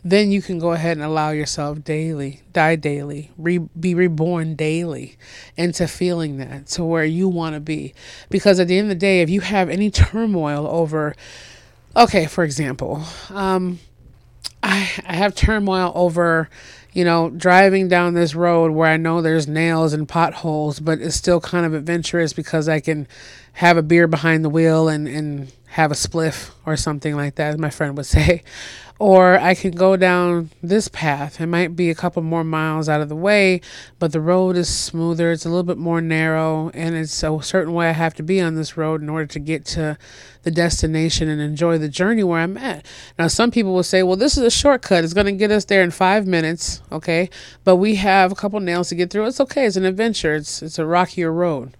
Then 0.03 0.29
you 0.29 0.39
can 0.43 0.59
go 0.59 0.73
ahead 0.73 0.97
and 0.97 1.03
allow 1.03 1.31
yourself 1.31 1.83
daily, 1.83 2.43
die 2.53 2.75
daily, 2.75 3.31
re, 3.39 3.57
be 3.57 3.95
reborn 3.95 4.53
daily 4.53 5.17
into 5.57 5.87
feeling 5.87 6.37
that 6.37 6.67
to 6.67 6.83
where 6.83 7.05
you 7.05 7.27
want 7.27 7.55
to 7.55 7.59
be. 7.59 7.95
Because 8.29 8.59
at 8.59 8.67
the 8.67 8.77
end 8.77 8.85
of 8.85 8.89
the 8.89 8.95
day, 8.99 9.21
if 9.21 9.31
you 9.31 9.41
have 9.41 9.67
any 9.67 9.89
turmoil 9.89 10.67
over 10.67 11.15
okay, 11.95 12.25
for 12.25 12.43
example, 12.43 13.03
um, 13.29 13.79
I, 14.61 14.89
I 15.05 15.15
have 15.15 15.35
turmoil 15.35 15.91
over, 15.95 16.49
you 16.93 17.05
know, 17.05 17.29
driving 17.29 17.87
down 17.87 18.13
this 18.13 18.35
road 18.35 18.71
where 18.71 18.89
I 18.89 18.97
know 18.97 19.21
there's 19.21 19.47
nails 19.47 19.93
and 19.93 20.07
potholes, 20.07 20.79
but 20.79 20.99
it's 20.99 21.15
still 21.15 21.39
kind 21.39 21.65
of 21.65 21.73
adventurous 21.73 22.33
because 22.33 22.67
I 22.67 22.79
can 22.79 23.07
have 23.53 23.77
a 23.77 23.83
beer 23.83 24.07
behind 24.07 24.43
the 24.43 24.49
wheel 24.49 24.87
and, 24.87 25.07
and 25.07 25.51
have 25.75 25.91
a 25.91 25.95
spliff 25.95 26.51
or 26.65 26.77
something 26.77 27.17
like 27.17 27.35
that, 27.35 27.59
my 27.59 27.69
friend 27.69 27.97
would 27.97 28.05
say. 28.17 28.43
Or 28.97 29.37
I 29.37 29.55
can 29.55 29.71
go 29.71 29.97
down 29.97 30.51
this 30.63 30.87
path. 30.87 31.41
It 31.41 31.47
might 31.47 31.75
be 31.75 31.89
a 31.89 31.95
couple 31.95 32.21
more 32.21 32.45
miles 32.45 32.87
out 32.87 33.01
of 33.01 33.09
the 33.09 33.15
way, 33.15 33.59
but 33.99 34.13
the 34.13 34.21
road 34.21 34.55
is 34.55 34.69
smoother. 34.69 35.33
It's 35.33 35.45
a 35.45 35.49
little 35.49 35.63
bit 35.63 35.77
more 35.77 35.99
narrow, 35.99 36.69
and 36.69 36.95
it's 36.95 37.21
a 37.23 37.39
certain 37.41 37.73
way 37.73 37.89
I 37.89 37.91
have 37.91 38.13
to 38.13 38.23
be 38.23 38.39
on 38.39 38.55
this 38.55 38.77
road 38.77 39.01
in 39.01 39.09
order 39.09 39.25
to 39.25 39.39
get 39.39 39.65
to 39.65 39.97
the 40.43 40.51
destination 40.51 41.27
and 41.27 41.41
enjoy 41.41 41.77
the 41.77 41.89
journey 41.89 42.23
where 42.23 42.39
I'm 42.39 42.55
at. 42.55 42.85
Now, 43.19 43.27
some 43.27 43.51
people 43.51 43.73
will 43.73 43.83
say, 43.83 44.01
well, 44.01 44.15
this 44.15 44.37
is 44.37 44.43
a 44.43 44.51
shortcut. 44.51 45.03
It's 45.03 45.13
going 45.13 45.25
to 45.25 45.33
get 45.33 45.51
us 45.51 45.65
there 45.65 45.81
in 45.81 45.91
five 45.91 46.25
minutes, 46.25 46.81
okay? 46.89 47.29
But 47.65 47.75
we 47.75 47.95
have 47.95 48.31
a 48.31 48.35
couple 48.35 48.61
nails 48.61 48.87
to 48.89 48.95
get 48.95 49.09
through. 49.09 49.25
It's 49.25 49.41
okay. 49.41 49.65
It's 49.65 49.75
an 49.75 49.83
adventure. 49.83 50.35
It's 50.35 50.61
it's 50.61 50.79
a 50.79 50.85
rockier 50.85 51.33
road, 51.33 51.75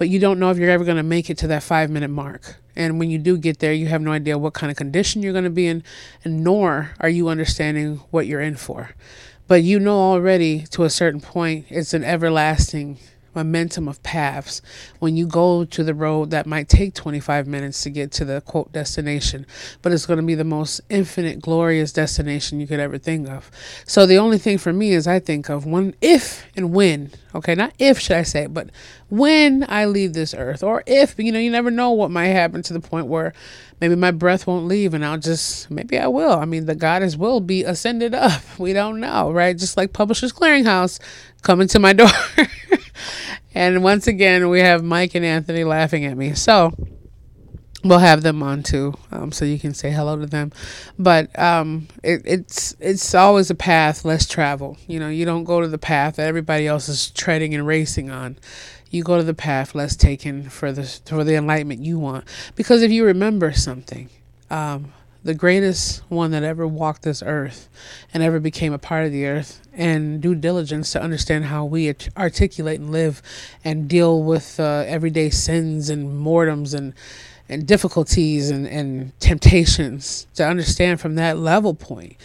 but 0.00 0.08
you 0.08 0.18
don't 0.18 0.38
know 0.38 0.50
if 0.50 0.56
you're 0.56 0.70
ever 0.70 0.82
going 0.82 0.96
to 0.96 1.02
make 1.02 1.28
it 1.28 1.36
to 1.36 1.46
that 1.46 1.62
five 1.62 1.90
minute 1.90 2.08
mark. 2.08 2.56
And 2.74 2.98
when 2.98 3.10
you 3.10 3.18
do 3.18 3.36
get 3.36 3.58
there, 3.58 3.74
you 3.74 3.88
have 3.88 4.00
no 4.00 4.12
idea 4.12 4.38
what 4.38 4.54
kind 4.54 4.70
of 4.70 4.78
condition 4.78 5.22
you're 5.22 5.34
going 5.34 5.44
to 5.44 5.50
be 5.50 5.66
in, 5.66 5.84
and 6.24 6.42
nor 6.42 6.92
are 7.00 7.10
you 7.10 7.28
understanding 7.28 7.96
what 8.10 8.26
you're 8.26 8.40
in 8.40 8.56
for. 8.56 8.92
But 9.46 9.62
you 9.62 9.78
know 9.78 9.98
already 9.98 10.60
to 10.70 10.84
a 10.84 10.90
certain 10.90 11.20
point, 11.20 11.66
it's 11.68 11.92
an 11.92 12.02
everlasting 12.02 12.96
momentum 13.34 13.88
of 13.88 14.02
paths. 14.02 14.62
When 14.98 15.16
you 15.16 15.26
go 15.26 15.64
to 15.64 15.84
the 15.84 15.94
road 15.94 16.30
that 16.30 16.46
might 16.46 16.68
take 16.68 16.94
25 16.94 17.46
minutes 17.46 17.82
to 17.82 17.90
get 17.90 18.10
to 18.12 18.24
the 18.24 18.40
quote 18.40 18.72
destination 18.72 19.46
but 19.82 19.92
it's 19.92 20.06
going 20.06 20.18
to 20.18 20.26
be 20.26 20.34
the 20.34 20.44
most 20.44 20.80
infinite 20.88 21.40
glorious 21.40 21.92
destination 21.92 22.60
you 22.60 22.66
could 22.66 22.80
ever 22.80 22.98
think 22.98 23.28
of. 23.28 23.50
So 23.86 24.06
the 24.06 24.18
only 24.18 24.38
thing 24.38 24.58
for 24.58 24.72
me 24.72 24.92
is 24.92 25.06
i 25.06 25.18
think 25.18 25.48
of 25.48 25.66
when 25.66 25.94
if 26.00 26.44
and 26.56 26.72
when 26.72 27.10
okay? 27.34 27.54
Not 27.54 27.72
if 27.78 27.98
should 28.00 28.16
i 28.16 28.22
say 28.22 28.46
but 28.46 28.70
when 29.08 29.64
i 29.68 29.84
leave 29.84 30.12
this 30.12 30.34
earth 30.34 30.62
or 30.62 30.82
if 30.86 31.18
you 31.18 31.32
know 31.32 31.38
you 31.38 31.50
never 31.50 31.70
know 31.70 31.90
what 31.92 32.10
might 32.10 32.28
happen 32.28 32.62
to 32.62 32.72
the 32.72 32.80
point 32.80 33.06
where 33.06 33.32
maybe 33.80 33.94
my 33.94 34.10
breath 34.10 34.46
won't 34.46 34.66
leave 34.66 34.94
and 34.94 35.04
i'll 35.04 35.18
just 35.18 35.70
maybe 35.70 35.98
i 35.98 36.06
will. 36.06 36.32
I 36.32 36.44
mean 36.44 36.66
the 36.66 36.74
goddess 36.74 37.16
will 37.16 37.40
be 37.40 37.64
ascended 37.64 38.14
up. 38.14 38.42
We 38.58 38.72
don't 38.72 39.00
know 39.00 39.32
right? 39.32 39.56
Just 39.56 39.76
like 39.76 39.92
publishers 39.92 40.32
clearinghouse 40.32 40.98
coming 41.40 41.68
to 41.68 41.78
my 41.78 41.92
door 41.94 42.08
and 43.54 43.82
once 43.82 44.06
again, 44.06 44.48
we 44.48 44.60
have 44.60 44.82
Mike 44.82 45.14
and 45.14 45.24
Anthony 45.24 45.64
laughing 45.64 46.04
at 46.04 46.16
me. 46.16 46.34
So 46.34 46.72
we'll 47.82 47.98
have 47.98 48.22
them 48.22 48.42
on 48.42 48.62
too, 48.62 48.94
um, 49.10 49.32
so 49.32 49.44
you 49.44 49.58
can 49.58 49.74
say 49.74 49.90
hello 49.90 50.16
to 50.18 50.26
them. 50.26 50.52
But 50.98 51.36
um, 51.38 51.88
it, 52.02 52.22
it's 52.24 52.76
it's 52.78 53.14
always 53.14 53.50
a 53.50 53.54
path 53.54 54.04
less 54.04 54.26
traveled. 54.26 54.78
You 54.86 55.00
know, 55.00 55.08
you 55.08 55.24
don't 55.24 55.44
go 55.44 55.60
to 55.60 55.68
the 55.68 55.78
path 55.78 56.16
that 56.16 56.28
everybody 56.28 56.66
else 56.66 56.88
is 56.88 57.10
treading 57.10 57.54
and 57.54 57.66
racing 57.66 58.10
on. 58.10 58.38
You 58.90 59.02
go 59.02 59.16
to 59.16 59.22
the 59.22 59.34
path 59.34 59.74
less 59.74 59.96
taken 59.96 60.48
for 60.48 60.72
the 60.72 60.84
for 61.06 61.24
the 61.24 61.34
enlightenment 61.34 61.84
you 61.84 61.98
want. 61.98 62.24
Because 62.54 62.82
if 62.82 62.90
you 62.90 63.04
remember 63.04 63.52
something, 63.52 64.10
um, 64.50 64.92
the 65.22 65.34
greatest 65.34 66.02
one 66.08 66.30
that 66.30 66.42
ever 66.42 66.66
walked 66.66 67.02
this 67.02 67.22
earth 67.24 67.68
and 68.12 68.22
ever 68.22 68.40
became 68.40 68.72
a 68.72 68.78
part 68.78 69.04
of 69.04 69.12
the 69.12 69.26
earth 69.26 69.60
and 69.72 70.20
due 70.20 70.34
diligence 70.34 70.92
to 70.92 71.02
understand 71.02 71.44
how 71.46 71.64
we 71.64 71.94
articulate 72.16 72.80
and 72.80 72.90
live 72.90 73.22
and 73.64 73.88
deal 73.88 74.22
with 74.22 74.58
uh, 74.58 74.84
everyday 74.86 75.30
sins 75.30 75.90
and 75.90 76.18
mortems 76.18 76.74
and 76.74 76.94
and 77.50 77.66
difficulties 77.66 78.48
and, 78.48 78.66
and 78.68 79.18
temptations 79.18 80.28
to 80.34 80.46
understand 80.46 81.00
from 81.00 81.16
that 81.16 81.36
level 81.36 81.74
point. 81.74 82.16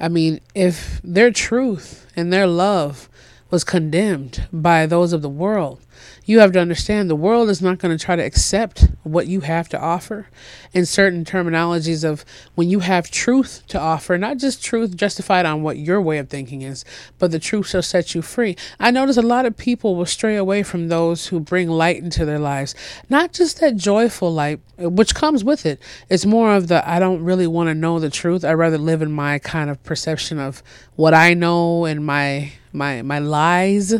I 0.00 0.08
mean, 0.08 0.40
if 0.56 1.00
their 1.04 1.30
truth 1.30 2.06
and 2.16 2.32
their 2.32 2.48
love 2.48 3.08
was 3.48 3.62
condemned 3.62 4.48
by 4.52 4.86
those 4.86 5.12
of 5.12 5.22
the 5.22 5.28
world, 5.28 5.80
you 6.24 6.38
have 6.38 6.52
to 6.52 6.60
understand 6.60 7.10
the 7.10 7.16
world 7.16 7.48
is 7.48 7.60
not 7.60 7.78
going 7.78 7.96
to 7.96 8.04
try 8.04 8.16
to 8.16 8.22
accept 8.24 8.88
what 9.02 9.26
you 9.26 9.40
have 9.40 9.68
to 9.68 9.80
offer 9.80 10.28
in 10.72 10.86
certain 10.86 11.24
terminologies 11.24 12.04
of 12.08 12.24
when 12.54 12.70
you 12.70 12.80
have 12.80 13.10
truth 13.10 13.62
to 13.68 13.78
offer, 13.78 14.16
not 14.16 14.38
just 14.38 14.64
truth 14.64 14.96
justified 14.96 15.44
on 15.44 15.62
what 15.62 15.78
your 15.78 16.00
way 16.00 16.18
of 16.18 16.28
thinking 16.28 16.62
is, 16.62 16.84
but 17.18 17.32
the 17.32 17.38
truth 17.38 17.68
shall 17.68 17.82
set 17.82 18.14
you 18.14 18.22
free. 18.22 18.56
I 18.78 18.90
notice 18.90 19.16
a 19.16 19.22
lot 19.22 19.46
of 19.46 19.56
people 19.56 19.96
will 19.96 20.06
stray 20.06 20.36
away 20.36 20.62
from 20.62 20.88
those 20.88 21.26
who 21.26 21.40
bring 21.40 21.68
light 21.68 22.02
into 22.02 22.24
their 22.24 22.38
lives, 22.38 22.74
not 23.08 23.32
just 23.32 23.60
that 23.60 23.76
joyful 23.76 24.32
light, 24.32 24.60
which 24.78 25.14
comes 25.14 25.42
with 25.42 25.66
it. 25.66 25.80
It's 26.08 26.26
more 26.26 26.54
of 26.54 26.68
the 26.68 26.88
I 26.88 26.98
don't 26.98 27.24
really 27.24 27.46
want 27.46 27.68
to 27.68 27.74
know 27.74 27.98
the 27.98 28.10
truth. 28.10 28.44
I'd 28.44 28.52
rather 28.54 28.78
live 28.78 29.02
in 29.02 29.12
my 29.12 29.38
kind 29.38 29.70
of 29.70 29.82
perception 29.82 30.38
of 30.38 30.62
what 30.94 31.14
I 31.14 31.34
know 31.34 31.84
and 31.84 32.04
my 32.04 32.52
my 32.72 33.02
my 33.02 33.18
lies 33.18 33.94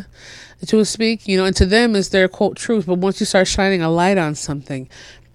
to 0.67 0.85
speak, 0.85 1.27
you 1.27 1.37
know, 1.37 1.45
and 1.45 1.57
to 1.57 1.67
them 1.67 1.97
is 1.97 2.11
their 2.11 2.29
quote 2.29 2.57
truth. 2.57 2.87
But 2.87 2.99
once 2.99 3.21
you 3.21 3.27
start 3.27 3.49
shining 3.49 3.83
a 3.83 3.91
light 3.91 4.19
on 4.19 4.35
something, 4.35 4.89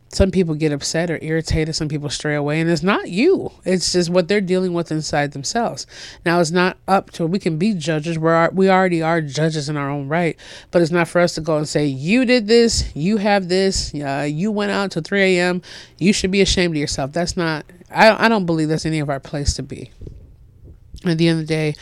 some 0.10 0.32
people 0.32 0.56
get 0.56 0.72
upset 0.72 1.12
or 1.12 1.20
irritated. 1.22 1.76
Some 1.76 1.90
people 1.90 2.10
stray 2.10 2.36
away, 2.36 2.62
and 2.62 2.70
it's 2.70 2.84
not 2.84 3.10
you. 3.10 3.52
It's 3.66 3.92
just 3.92 4.10
what 4.10 4.28
they're 4.28 4.42
dealing 4.42 4.74
with 4.74 4.92
inside 4.92 5.34
themselves. 5.34 5.86
Now, 6.26 6.40
it's 6.40 6.52
not 6.52 6.78
up 6.88 7.12
to 7.12 7.28
we 7.28 7.40
can 7.40 7.58
be 7.58 7.74
judges. 7.74 8.18
We're 8.18 8.50
we 8.52 8.70
already 8.70 9.02
are 9.02 9.22
judges 9.22 9.68
in 9.68 9.76
our 9.76 9.90
own 9.90 10.08
right, 10.08 10.38
but 10.72 10.82
it's 10.82 10.92
not 10.92 11.10
for 11.10 11.20
us 11.20 11.36
to 11.36 11.42
go 11.42 11.58
and 11.58 11.68
say 11.68 11.86
you 11.86 12.26
did 12.26 12.48
this, 12.48 12.96
you 12.96 13.18
have 13.18 13.50
this, 13.50 13.94
uh, 13.94 14.28
you 14.30 14.50
went 14.50 14.72
out 14.72 14.92
till 14.92 15.02
3 15.02 15.38
a.m. 15.38 15.62
You 15.98 16.14
should 16.14 16.32
be 16.32 16.42
ashamed 16.42 16.76
of 16.76 16.80
yourself. 16.80 17.12
That's 17.12 17.36
not. 17.36 17.66
I 17.92 18.26
I 18.26 18.30
don't 18.30 18.46
believe 18.46 18.70
that's 18.70 18.86
any 18.86 19.00
of 19.00 19.10
our 19.10 19.20
place 19.20 19.54
to 19.56 19.64
be. 19.64 19.92
At 21.06 21.18
the 21.18 21.28
end 21.28 21.42
of 21.42 21.48
the 21.48 21.54
day, 21.54 21.76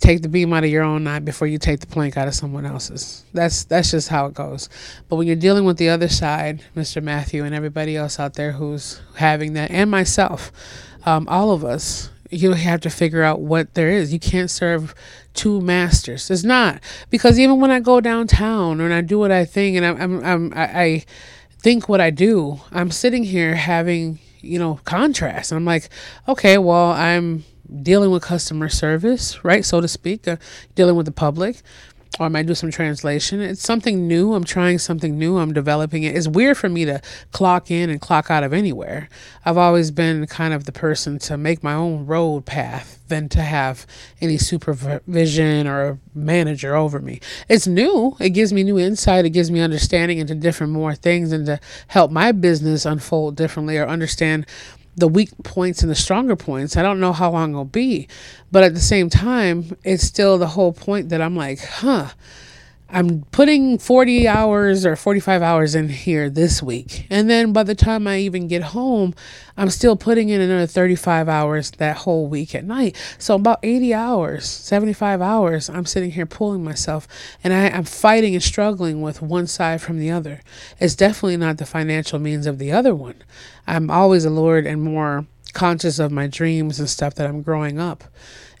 take 0.00 0.22
the 0.22 0.28
beam 0.28 0.52
out 0.52 0.64
of 0.64 0.70
your 0.70 0.82
own 0.82 1.06
eye 1.06 1.18
before 1.18 1.46
you 1.46 1.58
take 1.58 1.80
the 1.80 1.86
plank 1.86 2.16
out 2.16 2.26
of 2.26 2.34
someone 2.34 2.66
else's. 2.66 3.24
That's 3.32 3.64
that's 3.64 3.90
just 3.90 4.08
how 4.08 4.26
it 4.26 4.34
goes. 4.34 4.68
But 5.08 5.16
when 5.16 5.26
you're 5.26 5.36
dealing 5.36 5.64
with 5.64 5.76
the 5.76 5.90
other 5.90 6.08
side, 6.08 6.62
Mr. 6.74 7.02
Matthew 7.02 7.44
and 7.44 7.54
everybody 7.54 7.96
else 7.96 8.18
out 8.18 8.34
there 8.34 8.52
who's 8.52 9.00
having 9.16 9.52
that, 9.52 9.70
and 9.70 9.90
myself, 9.90 10.50
um, 11.04 11.28
all 11.28 11.52
of 11.52 11.64
us, 11.64 12.10
you 12.30 12.52
have 12.52 12.80
to 12.80 12.90
figure 12.90 13.22
out 13.22 13.40
what 13.40 13.74
there 13.74 13.90
is. 13.90 14.12
You 14.12 14.18
can't 14.18 14.50
serve 14.50 14.94
two 15.34 15.60
masters. 15.60 16.30
It's 16.30 16.44
not 16.44 16.80
because 17.10 17.38
even 17.38 17.60
when 17.60 17.70
I 17.70 17.80
go 17.80 18.00
downtown 18.00 18.80
and 18.80 18.92
I 18.92 19.02
do 19.02 19.18
what 19.18 19.30
I 19.30 19.44
think 19.44 19.76
and 19.76 19.84
I'm, 19.84 20.00
I'm, 20.00 20.24
I'm 20.24 20.52
I, 20.54 20.82
I 20.82 21.04
think 21.58 21.88
what 21.88 22.00
I 22.00 22.10
do, 22.10 22.60
I'm 22.72 22.90
sitting 22.90 23.24
here 23.24 23.54
having 23.54 24.18
you 24.40 24.58
know 24.58 24.80
contrast, 24.84 25.52
and 25.52 25.58
I'm 25.58 25.66
like, 25.66 25.90
okay, 26.26 26.56
well 26.56 26.92
I'm 26.92 27.44
dealing 27.82 28.10
with 28.10 28.22
customer 28.22 28.68
service, 28.68 29.44
right, 29.44 29.64
so 29.64 29.80
to 29.80 29.88
speak, 29.88 30.26
uh, 30.26 30.36
dealing 30.74 30.96
with 30.96 31.06
the 31.06 31.12
public, 31.12 31.62
or 32.18 32.26
I 32.26 32.28
might 32.28 32.46
do 32.46 32.54
some 32.54 32.70
translation. 32.70 33.40
It's 33.40 33.62
something 33.62 34.08
new. 34.08 34.34
I'm 34.34 34.44
trying 34.44 34.78
something 34.78 35.18
new. 35.18 35.38
I'm 35.38 35.52
developing 35.52 36.02
it. 36.02 36.16
It's 36.16 36.26
weird 36.26 36.58
for 36.58 36.68
me 36.68 36.84
to 36.84 37.00
clock 37.32 37.70
in 37.70 37.88
and 37.88 38.00
clock 38.00 38.30
out 38.30 38.42
of 38.42 38.52
anywhere. 38.52 39.08
I've 39.44 39.56
always 39.56 39.90
been 39.90 40.26
kind 40.26 40.52
of 40.52 40.64
the 40.64 40.72
person 40.72 41.18
to 41.20 41.36
make 41.36 41.62
my 41.62 41.72
own 41.72 42.06
road 42.06 42.46
path 42.46 43.00
than 43.08 43.28
to 43.30 43.42
have 43.42 43.86
any 44.20 44.38
supervision 44.38 45.66
or 45.66 45.98
manager 46.14 46.74
over 46.74 47.00
me. 47.00 47.20
It's 47.48 47.66
new. 47.66 48.16
It 48.18 48.30
gives 48.30 48.52
me 48.52 48.64
new 48.64 48.78
insight. 48.78 49.24
It 49.24 49.30
gives 49.30 49.50
me 49.50 49.60
understanding 49.60 50.18
into 50.18 50.34
different 50.34 50.72
more 50.72 50.94
things 50.94 51.32
and 51.32 51.46
to 51.46 51.60
help 51.88 52.10
my 52.10 52.32
business 52.32 52.84
unfold 52.84 53.36
differently 53.36 53.78
or 53.78 53.86
understand 53.86 54.46
the 54.96 55.08
weak 55.08 55.30
points 55.42 55.82
and 55.82 55.90
the 55.90 55.94
stronger 55.94 56.36
points. 56.36 56.76
I 56.76 56.82
don't 56.82 57.00
know 57.00 57.12
how 57.12 57.30
long 57.30 57.50
it'll 57.50 57.64
be, 57.64 58.08
but 58.50 58.62
at 58.62 58.74
the 58.74 58.80
same 58.80 59.08
time, 59.10 59.76
it's 59.84 60.02
still 60.02 60.38
the 60.38 60.48
whole 60.48 60.72
point 60.72 61.08
that 61.10 61.22
I'm 61.22 61.36
like, 61.36 61.60
huh, 61.60 62.10
I'm 62.92 63.22
putting 63.30 63.78
40 63.78 64.26
hours 64.26 64.84
or 64.84 64.96
45 64.96 65.42
hours 65.42 65.74
in 65.74 65.88
here 65.88 66.28
this 66.28 66.62
week. 66.62 67.06
And 67.08 67.30
then 67.30 67.52
by 67.52 67.62
the 67.62 67.74
time 67.74 68.06
I 68.06 68.18
even 68.18 68.48
get 68.48 68.62
home, 68.62 69.14
I'm 69.56 69.70
still 69.70 69.94
putting 69.94 70.28
in 70.28 70.40
another 70.40 70.66
35 70.66 71.28
hours 71.28 71.70
that 71.72 71.98
whole 71.98 72.26
week 72.26 72.54
at 72.54 72.64
night. 72.64 72.96
So 73.18 73.36
about 73.36 73.60
80 73.62 73.94
hours, 73.94 74.46
75 74.46 75.22
hours, 75.22 75.70
I'm 75.70 75.86
sitting 75.86 76.10
here 76.10 76.26
pulling 76.26 76.64
myself 76.64 77.06
and 77.44 77.52
I, 77.52 77.68
am 77.68 77.84
fighting 77.84 78.34
and 78.34 78.42
struggling 78.42 79.02
with 79.02 79.22
one 79.22 79.46
side 79.46 79.80
from 79.80 79.98
the 79.98 80.10
other. 80.10 80.40
It's 80.80 80.96
definitely 80.96 81.36
not 81.36 81.58
the 81.58 81.66
financial 81.66 82.18
means 82.18 82.46
of 82.46 82.58
the 82.58 82.72
other 82.72 82.94
one. 82.94 83.22
I'm 83.66 83.90
always 83.90 84.24
allured 84.24 84.66
and 84.66 84.82
more 84.82 85.26
conscious 85.50 85.98
of 85.98 86.12
my 86.12 86.26
dreams 86.26 86.78
and 86.78 86.88
stuff 86.88 87.14
that 87.16 87.26
I'm 87.26 87.42
growing 87.42 87.78
up. 87.78 88.04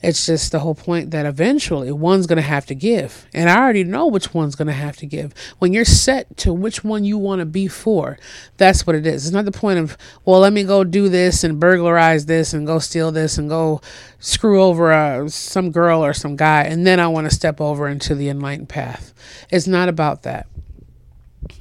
It's 0.02 0.24
just 0.24 0.50
the 0.50 0.60
whole 0.60 0.74
point 0.74 1.10
that 1.10 1.26
eventually 1.26 1.92
one's 1.92 2.26
going 2.26 2.38
to 2.38 2.42
have 2.42 2.64
to 2.66 2.74
give. 2.74 3.26
And 3.34 3.50
I 3.50 3.58
already 3.58 3.84
know 3.84 4.06
which 4.06 4.32
one's 4.32 4.54
going 4.54 4.68
to 4.68 4.72
have 4.72 4.96
to 4.98 5.06
give. 5.06 5.34
When 5.58 5.74
you're 5.74 5.84
set 5.84 6.38
to 6.38 6.54
which 6.54 6.82
one 6.82 7.04
you 7.04 7.18
want 7.18 7.40
to 7.40 7.44
be 7.44 7.68
for, 7.68 8.18
that's 8.56 8.86
what 8.86 8.96
it 8.96 9.06
is. 9.06 9.26
It's 9.26 9.34
not 9.34 9.44
the 9.44 9.52
point 9.52 9.78
of, 9.78 9.98
well, 10.24 10.40
let 10.40 10.54
me 10.54 10.64
go 10.64 10.84
do 10.84 11.10
this 11.10 11.44
and 11.44 11.60
burglarize 11.60 12.24
this 12.24 12.54
and 12.54 12.66
go 12.66 12.78
steal 12.78 13.12
this 13.12 13.36
and 13.36 13.50
go 13.50 13.82
screw 14.18 14.62
over 14.62 14.90
uh, 14.90 15.28
some 15.28 15.70
girl 15.70 16.02
or 16.02 16.14
some 16.14 16.34
guy. 16.34 16.62
And 16.62 16.86
then 16.86 16.98
I 16.98 17.08
want 17.08 17.28
to 17.28 17.34
step 17.34 17.60
over 17.60 17.86
into 17.86 18.14
the 18.14 18.30
enlightened 18.30 18.70
path. 18.70 19.12
It's 19.50 19.66
not 19.66 19.90
about 19.90 20.22
that. 20.22 20.46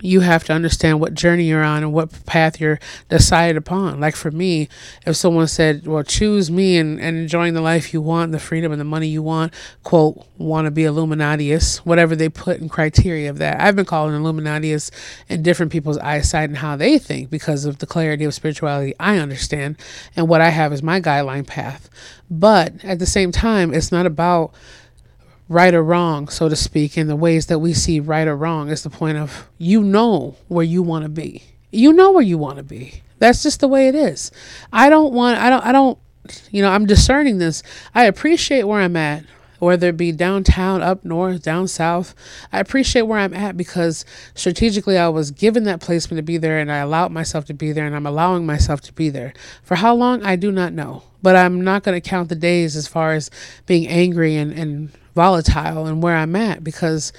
You 0.01 0.22
have 0.22 0.44
to 0.46 0.53
understand 0.53 1.00
what 1.00 1.13
journey 1.13 1.46
you're 1.46 1.63
on 1.63 1.84
and 1.84 1.94
what 1.94 2.25
path 2.25 2.60
you're 2.60 2.79
decided 3.10 3.58
upon. 3.58 4.00
Like 4.00 4.15
for 4.15 4.32
me, 4.32 4.70
if 5.06 5.15
someone 5.15 5.48
said, 5.48 5.86
Well, 5.88 6.03
choose 6.03 6.50
me 6.50 6.77
and, 6.77 7.00
and 7.00 7.18
enjoying 7.18 7.53
the 7.53 7.62
life 7.62 7.94
you 7.94 8.01
want, 8.01 8.32
the 8.32 8.39
freedom 8.39 8.72
and 8.72 8.79
the 8.79 8.86
money 8.86 9.08
you 9.08 9.22
want, 9.22 9.53
quote, 9.84 10.25
want 10.38 10.65
to 10.65 10.72
be 10.72 10.86
Illuminatius, 10.86 11.86
whatever 11.86 12.15
they 12.15 12.29
put 12.29 12.60
in 12.60 12.70
criteria 12.70 13.29
of 13.29 13.38
that. 13.39 13.60
I've 13.60 13.75
been 13.75 13.86
called 13.86 14.12
an 14.12 14.22
Illuminatius 14.22 14.91
in 15.27 15.44
different 15.44 15.72
people's 15.72 15.98
eyesight 15.98 16.50
and 16.50 16.58
how 16.58 16.75
they 16.75 16.98
think 16.98 17.29
because 17.29 17.65
of 17.65 17.79
the 17.79 17.88
clarity 17.88 18.24
of 18.24 18.34
spirituality 18.34 18.94
I 19.00 19.18
understand 19.18 19.77
and 20.15 20.27
what 20.27 20.41
I 20.41 20.50
have 20.50 20.72
is 20.74 20.82
my 20.82 21.01
guideline 21.01 21.46
path. 21.46 21.89
But 22.29 22.84
at 22.84 23.00
the 23.00 23.06
same 23.06 23.32
time, 23.32 23.74
it's 23.74 23.91
not 23.91 24.06
about 24.06 24.53
right 25.50 25.74
or 25.74 25.84
wrong, 25.84 26.27
so 26.29 26.48
to 26.48 26.56
speak, 26.56 26.98
in 26.98 27.08
the 27.08 27.15
ways 27.15 27.48
that 27.48 27.60
we 27.60 27.74
see 27.74 28.00
right 28.00 28.27
or 28.27 28.38
wrong. 28.38 28.70
is 28.70 28.84
the 28.84 28.89
point 28.89 29.18
of 29.18 29.50
you 29.58 29.84
know 29.84 30.38
where 30.48 30.63
you 30.63 30.82
want 30.82 31.03
to 31.03 31.10
be. 31.10 31.44
You 31.72 31.91
know 31.91 32.12
where 32.12 32.24
you 32.24 32.38
want 32.38 32.58
to 32.58 32.63
be. 32.63 33.01
That's 33.18 33.44
just 33.44 33.60
the 33.60 33.68
way 33.68 33.88
it 33.88 33.96
is. 33.96 34.32
I 34.72 34.89
don't 34.89 35.12
want, 35.12 35.39
I 35.39 35.50
don't, 35.50 35.65
I 35.65 35.72
don't, 35.72 35.98
you 36.51 36.62
know, 36.62 36.72
I'm 36.72 36.86
discerning 36.86 37.39
this. 37.39 37.63
I 37.94 38.06
appreciate 38.06 38.63
where 38.63 38.79
I'm 38.79 38.96
at, 38.96 39.25
whether 39.58 39.89
it 39.89 39.98
be 39.98 40.12
downtown, 40.12 40.84
up 40.84 41.03
north, 41.03 41.41
down 41.41 41.68
south. 41.68 42.13
I 42.53 42.60
appreciate 42.60 43.01
where 43.03 43.20
I'm 43.20 43.34
at 43.34 43.58
because 43.58 44.06
strategically 44.36 44.98
I 44.98 45.10
was 45.10 45.32
given 45.32 45.63
that 45.63 45.82
placement 45.82 46.20
to 46.20 46.24
be 46.24 46.38
there 46.38 46.60
and 46.60 46.72
I 46.72 46.77
allowed 46.77 47.12
myself 47.12 47.46
to 47.46 47.53
be 47.53 47.72
there 47.72 47.88
and 47.88 47.96
I'm 47.96 48.08
allowing 48.08 48.46
myself 48.46 48.82
to 48.82 48.94
be 48.94 49.10
there. 49.10 49.34
For 49.63 49.75
how 49.75 49.96
long, 49.96 50.24
I 50.24 50.36
do 50.36 50.51
not 50.51 50.74
know. 50.74 51.03
But 51.22 51.36
I'm 51.36 51.62
not 51.62 51.84
going 51.84 52.00
to 52.00 52.10
count 52.10 52.29
the 52.29 52.36
days 52.36 52.77
as 52.77 52.88
far 52.88 53.12
as 53.12 53.29
being 53.65 53.88
angry 53.88 54.38
and, 54.38 54.53
and 54.53 54.91
volatile 55.15 55.85
and 55.85 56.01
where 56.01 56.15
I'm 56.15 56.35
at 56.35 56.63
because 56.63 57.11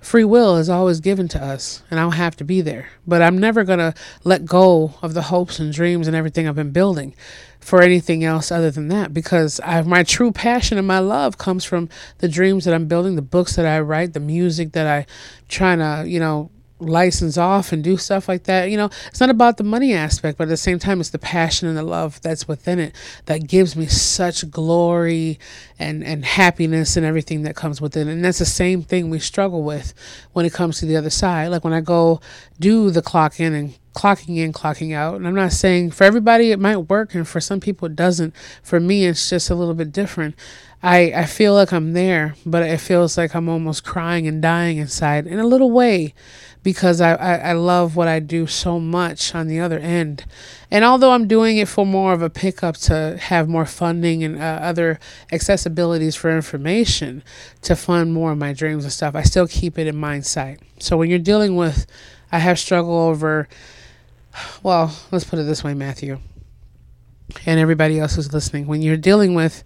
free 0.00 0.24
will 0.24 0.56
is 0.56 0.68
always 0.68 1.00
given 1.00 1.28
to 1.28 1.42
us 1.42 1.82
and 1.90 1.98
I'll 1.98 2.12
have 2.12 2.36
to 2.36 2.44
be 2.44 2.60
there. 2.60 2.88
But 3.06 3.22
I'm 3.22 3.38
never 3.38 3.64
going 3.64 3.80
to 3.80 3.94
let 4.24 4.44
go 4.46 4.94
of 5.02 5.14
the 5.14 5.22
hopes 5.22 5.58
and 5.58 5.72
dreams 5.72 6.06
and 6.06 6.16
everything 6.16 6.48
I've 6.48 6.54
been 6.54 6.70
building 6.70 7.14
for 7.60 7.82
anything 7.82 8.24
else 8.24 8.52
other 8.52 8.70
than 8.70 8.88
that 8.88 9.12
because 9.12 9.60
I 9.64 9.82
my 9.82 10.02
true 10.02 10.32
passion 10.32 10.78
and 10.78 10.86
my 10.86 11.00
love 11.00 11.38
comes 11.38 11.64
from 11.64 11.88
the 12.18 12.28
dreams 12.28 12.64
that 12.64 12.74
I'm 12.74 12.86
building, 12.86 13.16
the 13.16 13.22
books 13.22 13.56
that 13.56 13.66
I 13.66 13.80
write, 13.80 14.12
the 14.12 14.20
music 14.20 14.72
that 14.72 14.86
I 14.86 15.06
trying 15.48 15.78
to, 15.80 16.08
you 16.08 16.20
know, 16.20 16.50
license 16.80 17.36
off 17.36 17.72
and 17.72 17.82
do 17.82 17.96
stuff 17.96 18.28
like 18.28 18.44
that. 18.44 18.70
You 18.70 18.76
know, 18.76 18.90
it's 19.06 19.20
not 19.20 19.30
about 19.30 19.56
the 19.56 19.64
money 19.64 19.94
aspect, 19.94 20.38
but 20.38 20.44
at 20.44 20.50
the 20.50 20.56
same 20.56 20.78
time, 20.78 21.00
it's 21.00 21.10
the 21.10 21.18
passion 21.18 21.68
and 21.68 21.76
the 21.76 21.82
love 21.82 22.20
that's 22.22 22.46
within 22.46 22.78
it 22.78 22.94
that 23.26 23.46
gives 23.46 23.76
me 23.76 23.86
such 23.86 24.50
glory 24.50 25.38
and, 25.78 26.04
and 26.04 26.24
happiness 26.24 26.96
and 26.96 27.04
everything 27.04 27.42
that 27.42 27.56
comes 27.56 27.80
with 27.80 27.96
it. 27.96 28.06
And 28.06 28.24
that's 28.24 28.38
the 28.38 28.44
same 28.44 28.82
thing 28.82 29.10
we 29.10 29.18
struggle 29.18 29.62
with 29.62 29.94
when 30.32 30.46
it 30.46 30.52
comes 30.52 30.78
to 30.80 30.86
the 30.86 30.96
other 30.96 31.10
side. 31.10 31.48
Like 31.48 31.64
when 31.64 31.72
I 31.72 31.80
go 31.80 32.20
do 32.58 32.90
the 32.90 33.02
clock 33.02 33.40
in 33.40 33.54
and 33.54 33.78
clocking 33.98 34.38
in, 34.38 34.52
clocking 34.52 34.94
out. 34.94 35.16
And 35.16 35.26
I'm 35.26 35.34
not 35.34 35.52
saying 35.52 35.90
for 35.90 36.04
everybody 36.04 36.52
it 36.52 36.60
might 36.60 36.76
work 36.76 37.14
and 37.14 37.26
for 37.26 37.40
some 37.40 37.58
people 37.58 37.86
it 37.86 37.96
doesn't. 37.96 38.34
For 38.62 38.78
me, 38.78 39.06
it's 39.06 39.28
just 39.28 39.50
a 39.50 39.56
little 39.56 39.74
bit 39.74 39.92
different. 39.92 40.36
I, 40.82 41.12
I 41.12 41.24
feel 41.24 41.54
like 41.54 41.72
I'm 41.72 41.92
there, 41.92 42.36
but 42.46 42.62
it 42.62 42.78
feels 42.78 43.18
like 43.18 43.34
I'm 43.34 43.48
almost 43.48 43.84
crying 43.84 44.28
and 44.28 44.40
dying 44.40 44.78
inside 44.78 45.26
in 45.26 45.40
a 45.40 45.46
little 45.46 45.72
way 45.72 46.14
because 46.62 47.00
I, 47.00 47.14
I, 47.14 47.34
I, 47.36 47.52
love 47.52 47.96
what 47.96 48.08
I 48.08 48.20
do 48.20 48.46
so 48.46 48.78
much 48.78 49.34
on 49.34 49.48
the 49.48 49.58
other 49.58 49.78
end. 49.78 50.24
And 50.70 50.84
although 50.84 51.12
I'm 51.12 51.26
doing 51.26 51.56
it 51.56 51.66
for 51.66 51.84
more 51.84 52.12
of 52.12 52.22
a 52.22 52.30
pickup 52.30 52.76
to 52.76 53.16
have 53.20 53.48
more 53.48 53.66
funding 53.66 54.22
and 54.22 54.38
uh, 54.40 54.58
other 54.62 55.00
accessibilities 55.32 56.16
for 56.16 56.34
information 56.34 57.24
to 57.62 57.74
fund 57.74 58.12
more 58.12 58.32
of 58.32 58.38
my 58.38 58.52
dreams 58.52 58.84
and 58.84 58.92
stuff, 58.92 59.14
I 59.16 59.22
still 59.22 59.48
keep 59.48 59.78
it 59.78 59.86
in 59.86 59.96
mind 59.96 60.26
sight. 60.26 60.60
So 60.78 60.96
when 60.96 61.10
you're 61.10 61.18
dealing 61.18 61.56
with, 61.56 61.86
I 62.30 62.38
have 62.38 62.58
struggle 62.58 62.96
over, 62.96 63.48
well, 64.62 64.96
let's 65.10 65.24
put 65.24 65.38
it 65.38 65.44
this 65.44 65.64
way, 65.64 65.74
Matthew, 65.74 66.18
and 67.46 67.58
everybody 67.58 67.98
else 67.98 68.14
who's 68.14 68.32
listening, 68.32 68.66
when 68.66 68.82
you're 68.82 68.96
dealing 68.96 69.34
with 69.34 69.64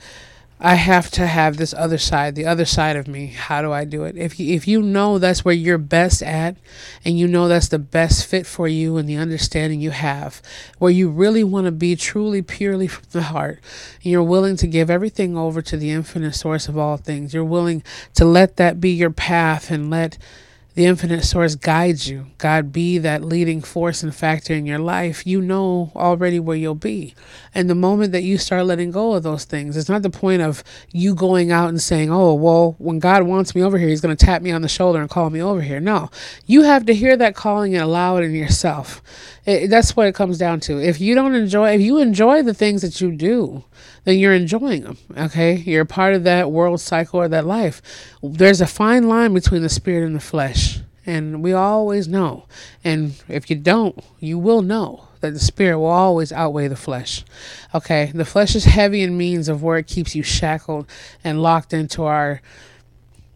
I 0.64 0.76
have 0.76 1.10
to 1.12 1.26
have 1.26 1.56
this 1.56 1.74
other 1.74 1.98
side, 1.98 2.36
the 2.36 2.46
other 2.46 2.64
side 2.64 2.94
of 2.94 3.08
me. 3.08 3.26
How 3.26 3.62
do 3.62 3.72
I 3.72 3.84
do 3.84 4.04
it? 4.04 4.16
If 4.16 4.38
you, 4.38 4.54
if 4.54 4.68
you 4.68 4.80
know 4.80 5.18
that's 5.18 5.44
where 5.44 5.52
you're 5.52 5.76
best 5.76 6.22
at 6.22 6.56
and 7.04 7.18
you 7.18 7.26
know 7.26 7.48
that's 7.48 7.66
the 7.66 7.80
best 7.80 8.26
fit 8.26 8.46
for 8.46 8.68
you 8.68 8.96
and 8.96 9.08
the 9.08 9.16
understanding 9.16 9.80
you 9.80 9.90
have, 9.90 10.40
where 10.78 10.92
you 10.92 11.10
really 11.10 11.42
want 11.42 11.64
to 11.64 11.72
be 11.72 11.96
truly, 11.96 12.42
purely 12.42 12.86
from 12.86 13.02
the 13.10 13.22
heart, 13.22 13.58
and 14.04 14.12
you're 14.12 14.22
willing 14.22 14.54
to 14.58 14.68
give 14.68 14.88
everything 14.88 15.36
over 15.36 15.62
to 15.62 15.76
the 15.76 15.90
infinite 15.90 16.34
source 16.34 16.68
of 16.68 16.78
all 16.78 16.96
things, 16.96 17.34
you're 17.34 17.44
willing 17.44 17.82
to 18.14 18.24
let 18.24 18.56
that 18.56 18.80
be 18.80 18.90
your 18.90 19.10
path 19.10 19.68
and 19.68 19.90
let 19.90 20.16
the 20.74 20.86
infinite 20.86 21.24
source 21.24 21.54
guides 21.54 22.08
you. 22.08 22.26
God 22.38 22.72
be 22.72 22.98
that 22.98 23.22
leading 23.22 23.60
force 23.60 24.02
and 24.02 24.14
factor 24.14 24.54
in 24.54 24.64
your 24.64 24.78
life. 24.78 25.26
You 25.26 25.42
know 25.42 25.92
already 25.94 26.40
where 26.40 26.56
you'll 26.56 26.74
be. 26.74 27.14
And 27.54 27.68
the 27.68 27.74
moment 27.74 28.12
that 28.12 28.22
you 28.22 28.38
start 28.38 28.64
letting 28.64 28.90
go 28.90 29.12
of 29.12 29.22
those 29.22 29.44
things, 29.44 29.76
it's 29.76 29.88
not 29.88 30.02
the 30.02 30.10
point 30.10 30.40
of 30.40 30.64
you 30.90 31.14
going 31.14 31.52
out 31.52 31.68
and 31.68 31.80
saying, 31.80 32.10
oh, 32.10 32.34
well, 32.34 32.74
when 32.78 32.98
God 32.98 33.24
wants 33.24 33.54
me 33.54 33.62
over 33.62 33.76
here, 33.76 33.88
he's 33.88 34.00
going 34.00 34.16
to 34.16 34.26
tap 34.26 34.40
me 34.40 34.50
on 34.50 34.62
the 34.62 34.68
shoulder 34.68 35.00
and 35.00 35.10
call 35.10 35.28
me 35.28 35.42
over 35.42 35.60
here. 35.60 35.80
No, 35.80 36.10
you 36.46 36.62
have 36.62 36.86
to 36.86 36.94
hear 36.94 37.16
that 37.18 37.34
calling 37.34 37.74
and 37.74 37.84
allow 37.84 38.16
it 38.16 38.24
in 38.24 38.34
yourself. 38.34 39.02
It, 39.44 39.68
that's 39.68 39.96
what 39.96 40.06
it 40.06 40.14
comes 40.14 40.38
down 40.38 40.60
to. 40.60 40.80
If 40.80 41.00
you 41.00 41.14
don't 41.14 41.34
enjoy, 41.34 41.74
if 41.74 41.80
you 41.80 41.98
enjoy 41.98 42.42
the 42.42 42.54
things 42.54 42.82
that 42.82 43.00
you 43.00 43.10
do, 43.10 43.64
then 44.04 44.18
you're 44.18 44.34
enjoying 44.34 44.82
them. 44.82 44.98
Okay. 45.16 45.56
You're 45.56 45.84
part 45.84 46.14
of 46.14 46.24
that 46.24 46.52
world 46.52 46.80
cycle 46.80 47.20
or 47.20 47.28
that 47.28 47.46
life. 47.46 47.82
There's 48.22 48.60
a 48.60 48.66
fine 48.66 49.08
line 49.08 49.34
between 49.34 49.62
the 49.62 49.68
spirit 49.68 50.06
and 50.06 50.14
the 50.14 50.20
flesh. 50.20 50.80
And 51.04 51.42
we 51.42 51.52
always 51.52 52.06
know. 52.06 52.46
And 52.84 53.20
if 53.26 53.50
you 53.50 53.56
don't, 53.56 53.98
you 54.20 54.38
will 54.38 54.62
know 54.62 55.08
that 55.20 55.32
the 55.32 55.40
spirit 55.40 55.78
will 55.78 55.86
always 55.86 56.30
outweigh 56.30 56.68
the 56.68 56.76
flesh. 56.76 57.24
Okay. 57.74 58.12
The 58.14 58.24
flesh 58.24 58.54
is 58.54 58.64
heavy 58.66 59.02
in 59.02 59.18
means 59.18 59.48
of 59.48 59.60
where 59.60 59.78
it 59.78 59.88
keeps 59.88 60.14
you 60.14 60.22
shackled 60.22 60.86
and 61.24 61.42
locked 61.42 61.72
into 61.72 62.04
our, 62.04 62.40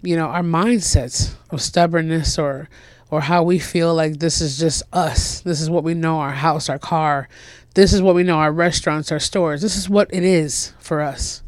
you 0.02 0.14
know, 0.14 0.26
our 0.26 0.42
mindsets 0.42 1.34
of 1.50 1.60
stubbornness 1.60 2.38
or 2.38 2.68
or 3.10 3.22
how 3.22 3.42
we 3.42 3.58
feel 3.58 3.94
like 3.94 4.18
this 4.18 4.40
is 4.40 4.58
just 4.58 4.82
us. 4.92 5.40
This 5.40 5.60
is 5.60 5.70
what 5.70 5.84
we 5.84 5.94
know 5.94 6.18
our 6.18 6.32
house, 6.32 6.68
our 6.68 6.78
car. 6.78 7.28
This 7.74 7.92
is 7.92 8.02
what 8.02 8.14
we 8.14 8.22
know 8.22 8.38
our 8.38 8.52
restaurants, 8.52 9.12
our 9.12 9.20
stores. 9.20 9.62
This 9.62 9.76
is 9.76 9.88
what 9.88 10.12
it 10.12 10.24
is 10.24 10.72
for 10.78 11.00
us. 11.00 11.42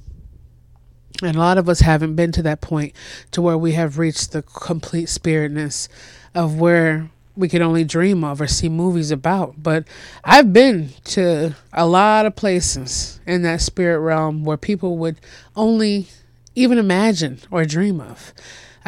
And 1.23 1.37
a 1.37 1.40
lot 1.40 1.59
of 1.59 1.68
us 1.68 1.81
haven't 1.81 2.14
been 2.14 2.31
to 2.33 2.42
that 2.42 2.61
point 2.61 2.92
to 3.33 3.42
where 3.42 3.59
we 3.59 3.73
have 3.73 3.99
reached 3.99 4.33
the 4.33 4.42
complete 4.42 5.09
spiritness 5.09 5.88
of 6.35 6.61
where 6.61 7.11
we 7.35 7.49
could 7.49 7.62
only 7.62 7.85
dream 7.85 8.25
of 8.25 8.40
or 8.40 8.47
see 8.47 8.68
movies 8.68 9.11
about. 9.11 9.62
But 9.62 9.87
I've 10.25 10.53
been 10.53 10.90
to 11.05 11.55
a 11.73 11.87
lot 11.87 12.27
of 12.27 12.37
places 12.37 13.21
in 13.27 13.42
that 13.42 13.61
spirit 13.61 14.01
realm 14.01 14.44
where 14.44 14.57
people 14.57 14.97
would 14.99 15.21
only 15.57 16.09
even 16.55 16.79
imagine 16.79 17.40
or 17.51 17.64
dream 17.64 18.01
of. 18.01 18.33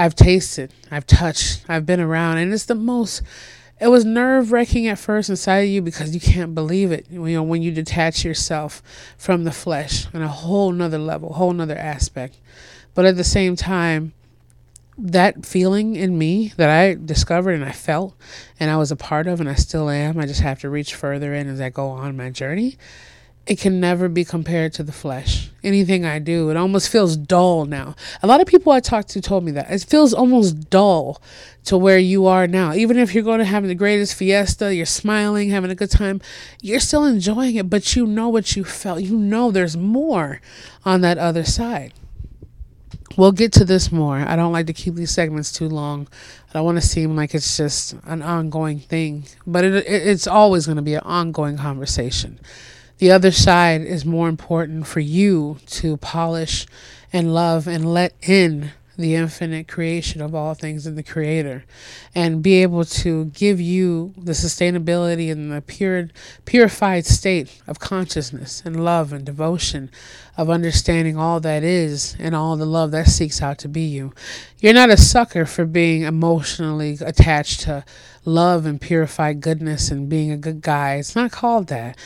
I've 0.00 0.14
tasted, 0.14 0.72
I've 0.90 1.06
touched, 1.06 1.62
I've 1.68 1.84
been 1.84 2.00
around, 2.00 2.38
and 2.38 2.54
it's 2.54 2.64
the 2.64 2.74
most. 2.74 3.20
It 3.78 3.88
was 3.88 4.02
nerve 4.02 4.50
wracking 4.50 4.88
at 4.88 4.98
first 4.98 5.28
inside 5.28 5.58
of 5.58 5.68
you 5.68 5.82
because 5.82 6.14
you 6.14 6.20
can't 6.20 6.54
believe 6.54 6.90
it. 6.90 7.04
You 7.10 7.20
know, 7.20 7.42
when 7.42 7.60
you 7.60 7.70
detach 7.70 8.24
yourself 8.24 8.82
from 9.18 9.44
the 9.44 9.52
flesh 9.52 10.06
on 10.14 10.22
a 10.22 10.28
whole 10.28 10.72
nother 10.72 10.96
level, 10.96 11.34
whole 11.34 11.52
nother 11.52 11.76
aspect. 11.76 12.38
But 12.94 13.04
at 13.04 13.18
the 13.18 13.24
same 13.24 13.56
time, 13.56 14.14
that 14.96 15.44
feeling 15.44 15.96
in 15.96 16.16
me 16.16 16.54
that 16.56 16.70
I 16.70 16.94
discovered 16.94 17.52
and 17.52 17.64
I 17.66 17.72
felt 17.72 18.14
and 18.58 18.70
I 18.70 18.78
was 18.78 18.90
a 18.90 18.96
part 18.96 19.26
of 19.26 19.38
and 19.38 19.50
I 19.50 19.54
still 19.54 19.90
am, 19.90 20.18
I 20.18 20.24
just 20.24 20.40
have 20.40 20.60
to 20.60 20.70
reach 20.70 20.94
further 20.94 21.34
in 21.34 21.46
as 21.46 21.60
I 21.60 21.68
go 21.68 21.88
on 21.88 22.16
my 22.16 22.30
journey 22.30 22.78
it 23.50 23.58
can 23.58 23.80
never 23.80 24.08
be 24.08 24.24
compared 24.24 24.72
to 24.72 24.84
the 24.84 24.92
flesh. 24.92 25.50
Anything 25.64 26.04
I 26.04 26.20
do, 26.20 26.50
it 26.50 26.56
almost 26.56 26.88
feels 26.88 27.16
dull 27.16 27.64
now. 27.64 27.96
A 28.22 28.28
lot 28.28 28.40
of 28.40 28.46
people 28.46 28.70
I 28.70 28.78
talked 28.78 29.08
to 29.08 29.20
told 29.20 29.42
me 29.42 29.50
that. 29.50 29.68
It 29.68 29.82
feels 29.82 30.14
almost 30.14 30.70
dull 30.70 31.20
to 31.64 31.76
where 31.76 31.98
you 31.98 32.26
are 32.26 32.46
now. 32.46 32.74
Even 32.74 32.96
if 32.96 33.12
you're 33.12 33.24
going 33.24 33.40
to 33.40 33.44
have 33.44 33.66
the 33.66 33.74
greatest 33.74 34.14
fiesta, 34.14 34.72
you're 34.72 34.86
smiling, 34.86 35.50
having 35.50 35.72
a 35.72 35.74
good 35.74 35.90
time, 35.90 36.20
you're 36.62 36.78
still 36.78 37.04
enjoying 37.04 37.56
it, 37.56 37.68
but 37.68 37.96
you 37.96 38.06
know 38.06 38.28
what 38.28 38.54
you 38.54 38.62
felt. 38.62 39.02
You 39.02 39.18
know 39.18 39.50
there's 39.50 39.76
more 39.76 40.40
on 40.84 41.00
that 41.00 41.18
other 41.18 41.42
side. 41.42 41.92
We'll 43.16 43.32
get 43.32 43.52
to 43.54 43.64
this 43.64 43.90
more. 43.90 44.18
I 44.18 44.36
don't 44.36 44.52
like 44.52 44.68
to 44.68 44.72
keep 44.72 44.94
these 44.94 45.10
segments 45.10 45.50
too 45.50 45.68
long. 45.68 46.06
I 46.50 46.52
don't 46.52 46.64
want 46.64 46.80
to 46.80 46.86
seem 46.86 47.16
like 47.16 47.34
it's 47.34 47.56
just 47.56 47.96
an 48.04 48.22
ongoing 48.22 48.78
thing, 48.78 49.24
but 49.44 49.64
it, 49.64 49.74
it 49.74 50.06
it's 50.06 50.28
always 50.28 50.66
going 50.66 50.76
to 50.76 50.82
be 50.82 50.94
an 50.94 51.02
ongoing 51.02 51.56
conversation 51.56 52.38
the 53.00 53.10
other 53.10 53.30
side 53.30 53.80
is 53.80 54.04
more 54.04 54.28
important 54.28 54.86
for 54.86 55.00
you 55.00 55.56
to 55.64 55.96
polish 55.96 56.66
and 57.14 57.32
love 57.32 57.66
and 57.66 57.90
let 57.92 58.12
in 58.20 58.72
the 58.98 59.14
infinite 59.14 59.66
creation 59.66 60.20
of 60.20 60.34
all 60.34 60.52
things 60.52 60.86
and 60.86 60.98
the 60.98 61.02
creator 61.02 61.64
and 62.14 62.42
be 62.42 62.60
able 62.60 62.84
to 62.84 63.24
give 63.26 63.58
you 63.58 64.12
the 64.18 64.32
sustainability 64.32 65.32
and 65.32 65.50
the 65.50 65.62
pure 65.62 66.10
purified 66.44 67.06
state 67.06 67.62
of 67.66 67.78
consciousness 67.78 68.62
and 68.66 68.84
love 68.84 69.14
and 69.14 69.24
devotion 69.24 69.90
of 70.36 70.50
understanding 70.50 71.16
all 71.16 71.40
that 71.40 71.62
is 71.62 72.14
and 72.18 72.36
all 72.36 72.54
the 72.58 72.66
love 72.66 72.90
that 72.90 73.06
seeks 73.06 73.40
out 73.40 73.56
to 73.56 73.66
be 73.66 73.80
you. 73.80 74.12
You're 74.58 74.74
not 74.74 74.90
a 74.90 74.98
sucker 74.98 75.46
for 75.46 75.64
being 75.64 76.02
emotionally 76.02 76.98
attached 77.00 77.60
to 77.60 77.82
love 78.26 78.66
and 78.66 78.78
purified 78.78 79.40
goodness 79.40 79.90
and 79.90 80.06
being 80.06 80.30
a 80.30 80.36
good 80.36 80.60
guy. 80.60 80.96
It's 80.96 81.16
not 81.16 81.32
called 81.32 81.68
that. 81.68 81.96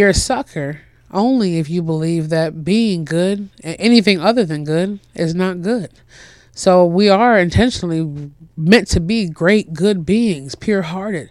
You're 0.00 0.08
a 0.08 0.14
sucker 0.14 0.80
only 1.10 1.58
if 1.58 1.68
you 1.68 1.82
believe 1.82 2.30
that 2.30 2.64
being 2.64 3.04
good, 3.04 3.50
anything 3.62 4.18
other 4.18 4.46
than 4.46 4.64
good, 4.64 4.98
is 5.14 5.34
not 5.34 5.60
good. 5.60 5.90
So 6.52 6.86
we 6.86 7.10
are 7.10 7.38
intentionally 7.38 8.32
meant 8.56 8.88
to 8.88 9.00
be 9.00 9.28
great, 9.28 9.74
good 9.74 10.06
beings, 10.06 10.54
pure 10.54 10.80
hearted. 10.80 11.30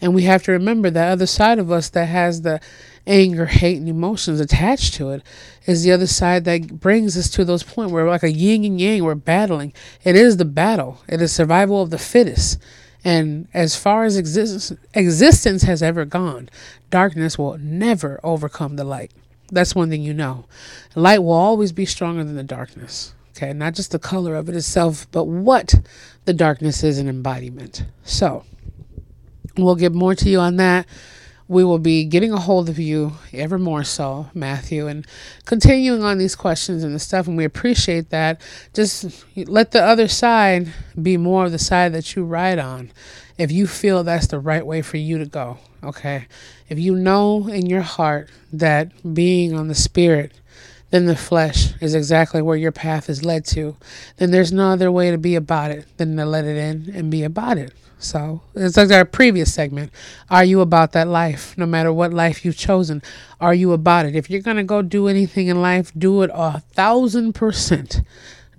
And 0.00 0.14
we 0.14 0.22
have 0.22 0.42
to 0.44 0.52
remember 0.52 0.88
that 0.88 1.12
other 1.12 1.26
side 1.26 1.58
of 1.58 1.70
us 1.70 1.90
that 1.90 2.06
has 2.06 2.40
the 2.40 2.58
anger, 3.06 3.44
hate, 3.44 3.76
and 3.76 3.86
emotions 3.86 4.40
attached 4.40 4.94
to 4.94 5.10
it 5.10 5.22
is 5.66 5.82
the 5.82 5.92
other 5.92 6.06
side 6.06 6.46
that 6.46 6.80
brings 6.80 7.18
us 7.18 7.28
to 7.28 7.44
those 7.44 7.62
points 7.62 7.92
where 7.92 8.08
like 8.08 8.22
a 8.22 8.32
yin 8.32 8.64
and 8.64 8.80
yang, 8.80 9.04
we're 9.04 9.14
battling. 9.14 9.74
It 10.04 10.16
is 10.16 10.38
the 10.38 10.46
battle, 10.46 11.02
it 11.06 11.20
is 11.20 11.32
survival 11.32 11.82
of 11.82 11.90
the 11.90 11.98
fittest. 11.98 12.58
And 13.06 13.46
as 13.54 13.76
far 13.76 14.02
as 14.02 14.16
existence, 14.16 14.76
existence 14.92 15.62
has 15.62 15.80
ever 15.80 16.04
gone, 16.04 16.48
darkness 16.90 17.38
will 17.38 17.56
never 17.56 18.18
overcome 18.24 18.74
the 18.74 18.82
light. 18.82 19.12
That's 19.52 19.76
one 19.76 19.90
thing 19.90 20.02
you 20.02 20.12
know. 20.12 20.46
Light 20.96 21.20
will 21.20 21.30
always 21.30 21.70
be 21.70 21.86
stronger 21.86 22.24
than 22.24 22.34
the 22.34 22.42
darkness. 22.42 23.14
Okay, 23.30 23.52
not 23.52 23.74
just 23.74 23.92
the 23.92 24.00
color 24.00 24.34
of 24.34 24.48
it 24.48 24.56
itself, 24.56 25.06
but 25.12 25.26
what 25.26 25.76
the 26.24 26.34
darkness 26.34 26.82
is 26.82 26.98
an 26.98 27.08
embodiment. 27.08 27.84
So, 28.02 28.42
we'll 29.56 29.76
get 29.76 29.92
more 29.92 30.16
to 30.16 30.28
you 30.28 30.40
on 30.40 30.56
that 30.56 30.84
we 31.48 31.62
will 31.62 31.78
be 31.78 32.04
getting 32.04 32.32
a 32.32 32.40
hold 32.40 32.68
of 32.68 32.78
you 32.78 33.12
ever 33.32 33.58
more 33.58 33.84
so, 33.84 34.28
Matthew, 34.34 34.86
and 34.86 35.06
continuing 35.44 36.02
on 36.02 36.18
these 36.18 36.34
questions 36.34 36.82
and 36.82 36.94
the 36.94 36.98
stuff. 36.98 37.28
And 37.28 37.36
we 37.36 37.44
appreciate 37.44 38.10
that. 38.10 38.40
Just 38.74 39.24
let 39.36 39.70
the 39.70 39.82
other 39.82 40.08
side 40.08 40.72
be 41.00 41.16
more 41.16 41.46
of 41.46 41.52
the 41.52 41.58
side 41.58 41.92
that 41.92 42.16
you 42.16 42.24
ride 42.24 42.58
on 42.58 42.90
if 43.38 43.52
you 43.52 43.66
feel 43.66 44.02
that's 44.02 44.26
the 44.26 44.38
right 44.38 44.66
way 44.66 44.82
for 44.82 44.96
you 44.96 45.18
to 45.18 45.26
go. 45.26 45.58
Okay. 45.84 46.26
If 46.68 46.78
you 46.78 46.96
know 46.96 47.48
in 47.48 47.66
your 47.66 47.82
heart 47.82 48.28
that 48.52 49.14
being 49.14 49.54
on 49.54 49.68
the 49.68 49.74
spirit, 49.74 50.32
then 50.90 51.06
the 51.06 51.16
flesh 51.16 51.74
is 51.80 51.94
exactly 51.94 52.42
where 52.42 52.56
your 52.56 52.72
path 52.72 53.08
is 53.08 53.24
led 53.24 53.44
to, 53.44 53.76
then 54.16 54.30
there's 54.30 54.52
no 54.52 54.70
other 54.70 54.90
way 54.90 55.10
to 55.10 55.18
be 55.18 55.34
about 55.34 55.70
it 55.70 55.86
than 55.96 56.16
to 56.16 56.24
let 56.24 56.44
it 56.44 56.56
in 56.56 56.92
and 56.94 57.10
be 57.10 57.22
about 57.22 57.58
it. 57.58 57.72
So 57.98 58.42
it's 58.54 58.76
like 58.76 58.90
our 58.90 59.04
previous 59.06 59.52
segment. 59.54 59.90
Are 60.28 60.44
you 60.44 60.60
about 60.60 60.92
that 60.92 61.08
life? 61.08 61.56
No 61.56 61.64
matter 61.64 61.92
what 61.92 62.12
life 62.12 62.44
you've 62.44 62.56
chosen, 62.56 63.02
are 63.40 63.54
you 63.54 63.72
about 63.72 64.04
it? 64.06 64.14
If 64.14 64.28
you're 64.28 64.42
gonna 64.42 64.64
go 64.64 64.82
do 64.82 65.08
anything 65.08 65.46
in 65.46 65.62
life, 65.62 65.92
do 65.96 66.22
it 66.22 66.30
a 66.34 66.60
thousand 66.60 67.32
percent. 67.34 68.02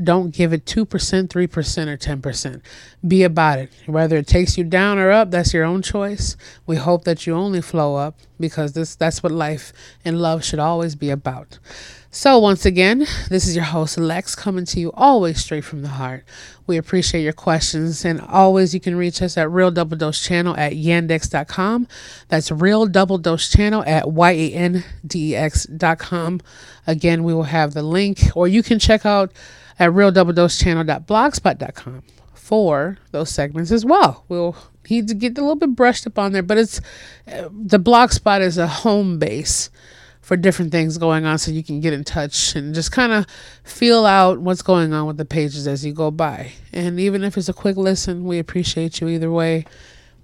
Don't 0.01 0.31
give 0.33 0.53
it 0.53 0.65
2%, 0.65 0.85
3%, 0.85 1.87
or 1.87 1.97
10%. 1.97 2.61
Be 3.07 3.23
about 3.23 3.59
it. 3.59 3.71
Whether 3.85 4.17
it 4.17 4.27
takes 4.27 4.57
you 4.57 4.63
down 4.63 4.99
or 4.99 5.11
up, 5.11 5.31
that's 5.31 5.53
your 5.53 5.63
own 5.63 5.81
choice. 5.81 6.37
We 6.65 6.75
hope 6.75 7.03
that 7.05 7.25
you 7.25 7.33
only 7.33 7.61
flow 7.61 7.95
up 7.95 8.15
because 8.39 8.73
this 8.73 8.95
that's 8.95 9.23
what 9.23 9.31
life 9.31 9.73
and 10.05 10.21
love 10.21 10.43
should 10.43 10.59
always 10.59 10.95
be 10.95 11.09
about. 11.09 11.57
So, 12.09 12.39
once 12.39 12.65
again, 12.65 13.05
this 13.29 13.45
is 13.47 13.55
your 13.55 13.65
host, 13.65 13.97
Lex, 13.97 14.33
coming 14.33 14.65
to 14.65 14.79
you 14.79 14.91
always 14.93 15.39
straight 15.43 15.65
from 15.65 15.81
the 15.83 15.89
heart. 15.89 16.23
We 16.65 16.77
appreciate 16.77 17.21
your 17.21 17.33
questions, 17.33 18.05
and 18.05 18.21
always 18.21 18.73
you 18.73 18.79
can 18.79 18.95
reach 18.95 19.21
us 19.21 19.37
at 19.37 19.51
Real 19.51 19.69
Double 19.71 19.97
Dose 19.97 20.25
Channel 20.25 20.55
at 20.57 20.73
yandex.com. 20.73 21.87
That's 22.29 22.49
Real 22.49 22.87
Double 22.87 23.17
Dose 23.17 23.49
Channel 23.49 23.83
at 23.85 24.09
Y-A-N-D-E-X.com. 24.11 24.81
Again, 26.87 27.23
we 27.23 27.33
will 27.33 27.43
have 27.43 27.73
the 27.73 27.83
link, 27.83 28.21
or 28.35 28.47
you 28.47 28.63
can 28.63 28.79
check 28.79 29.05
out 29.05 29.31
at 29.79 29.91
realdoubledosechannel.blogspot.com 29.91 32.03
for 32.33 32.97
those 33.11 33.29
segments 33.29 33.71
as 33.71 33.85
well. 33.85 34.25
We'll 34.29 34.55
need 34.89 35.07
to 35.09 35.13
get 35.13 35.37
a 35.37 35.41
little 35.41 35.57
bit 35.57 35.75
brushed 35.75 36.07
up 36.07 36.17
on 36.17 36.31
there, 36.31 36.43
but 36.43 36.57
it's 36.57 36.79
uh, 37.27 37.49
the 37.51 37.79
blogspot 37.79 38.39
is 38.41 38.57
a 38.57 38.67
home 38.67 39.19
base 39.19 39.69
for 40.21 40.35
different 40.35 40.71
things 40.71 40.97
going 40.97 41.25
on 41.25 41.37
so 41.37 41.51
you 41.51 41.63
can 41.63 41.79
get 41.79 41.93
in 41.93 42.03
touch 42.03 42.55
and 42.55 42.73
just 42.75 42.91
kind 42.91 43.13
of 43.13 43.25
feel 43.63 44.05
out 44.05 44.39
what's 44.39 44.61
going 44.61 44.91
on 44.93 45.07
with 45.07 45.15
the 45.17 45.25
pages 45.25 45.67
as 45.67 45.85
you 45.85 45.93
go 45.93 46.11
by. 46.11 46.51
And 46.73 46.99
even 46.99 47.23
if 47.23 47.37
it's 47.37 47.47
a 47.47 47.53
quick 47.53 47.77
listen, 47.77 48.25
we 48.25 48.37
appreciate 48.39 48.99
you 48.99 49.07
either 49.07 49.31
way. 49.31 49.63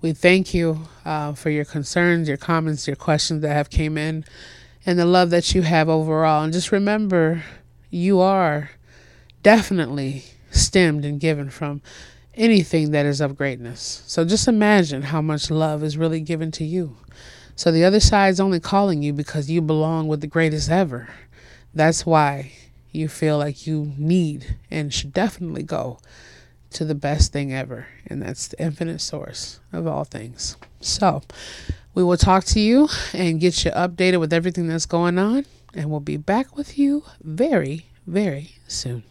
We 0.01 0.11
thank 0.11 0.53
you 0.53 0.89
uh, 1.05 1.31
for 1.33 1.49
your 1.49 1.63
concerns, 1.63 2.27
your 2.27 2.35
comments, 2.35 2.85
your 2.85 2.97
questions 2.97 3.41
that 3.43 3.53
have 3.53 3.69
came 3.69 3.97
in, 3.97 4.25
and 4.85 4.99
the 4.99 5.05
love 5.05 5.29
that 5.29 5.55
you 5.55 5.61
have 5.61 5.87
overall. 5.87 6.43
And 6.43 6.51
just 6.51 6.73
remember, 6.73 7.41
you 7.89 8.19
are 8.19 8.71
definitely 9.43 10.23
stemmed 10.51 11.05
and 11.05 11.19
given 11.19 11.49
from 11.49 11.81
anything 12.35 12.91
that 12.91 13.05
is 13.05 13.21
of 13.21 13.37
greatness. 13.37 14.03
So 14.07 14.25
just 14.25 14.47
imagine 14.47 15.03
how 15.03 15.21
much 15.21 15.51
love 15.51 15.83
is 15.83 15.97
really 15.97 16.21
given 16.21 16.51
to 16.51 16.63
you. 16.63 16.97
So 17.55 17.71
the 17.71 17.83
other 17.83 17.99
side's 17.99 18.39
only 18.39 18.59
calling 18.59 19.03
you 19.03 19.13
because 19.13 19.49
you 19.49 19.61
belong 19.61 20.07
with 20.07 20.21
the 20.21 20.27
greatest 20.27 20.71
ever. 20.71 21.09
That's 21.73 22.05
why 22.05 22.53
you 22.91 23.07
feel 23.07 23.37
like 23.37 23.67
you 23.67 23.93
need 23.97 24.57
and 24.71 24.93
should 24.93 25.13
definitely 25.13 25.63
go 25.63 25.99
to 26.71 26.85
the 26.85 26.95
best 26.95 27.31
thing 27.31 27.53
ever, 27.53 27.87
and 28.07 28.21
that's 28.21 28.47
the 28.47 28.61
infinite 28.61 28.99
source 28.99 29.59
of 29.71 29.85
all 29.85 30.03
things. 30.03 30.57
So, 30.81 31.21
we 31.93 32.03
will 32.03 32.17
talk 32.17 32.45
to 32.45 32.59
you 32.59 32.89
and 33.13 33.39
get 33.39 33.63
you 33.63 33.71
updated 33.71 34.19
with 34.19 34.33
everything 34.33 34.67
that's 34.67 34.87
going 34.87 35.19
on, 35.19 35.45
and 35.75 35.91
we'll 35.91 35.99
be 35.99 36.17
back 36.17 36.57
with 36.57 36.79
you 36.79 37.03
very, 37.21 37.85
very 38.07 38.55
soon. 38.67 39.03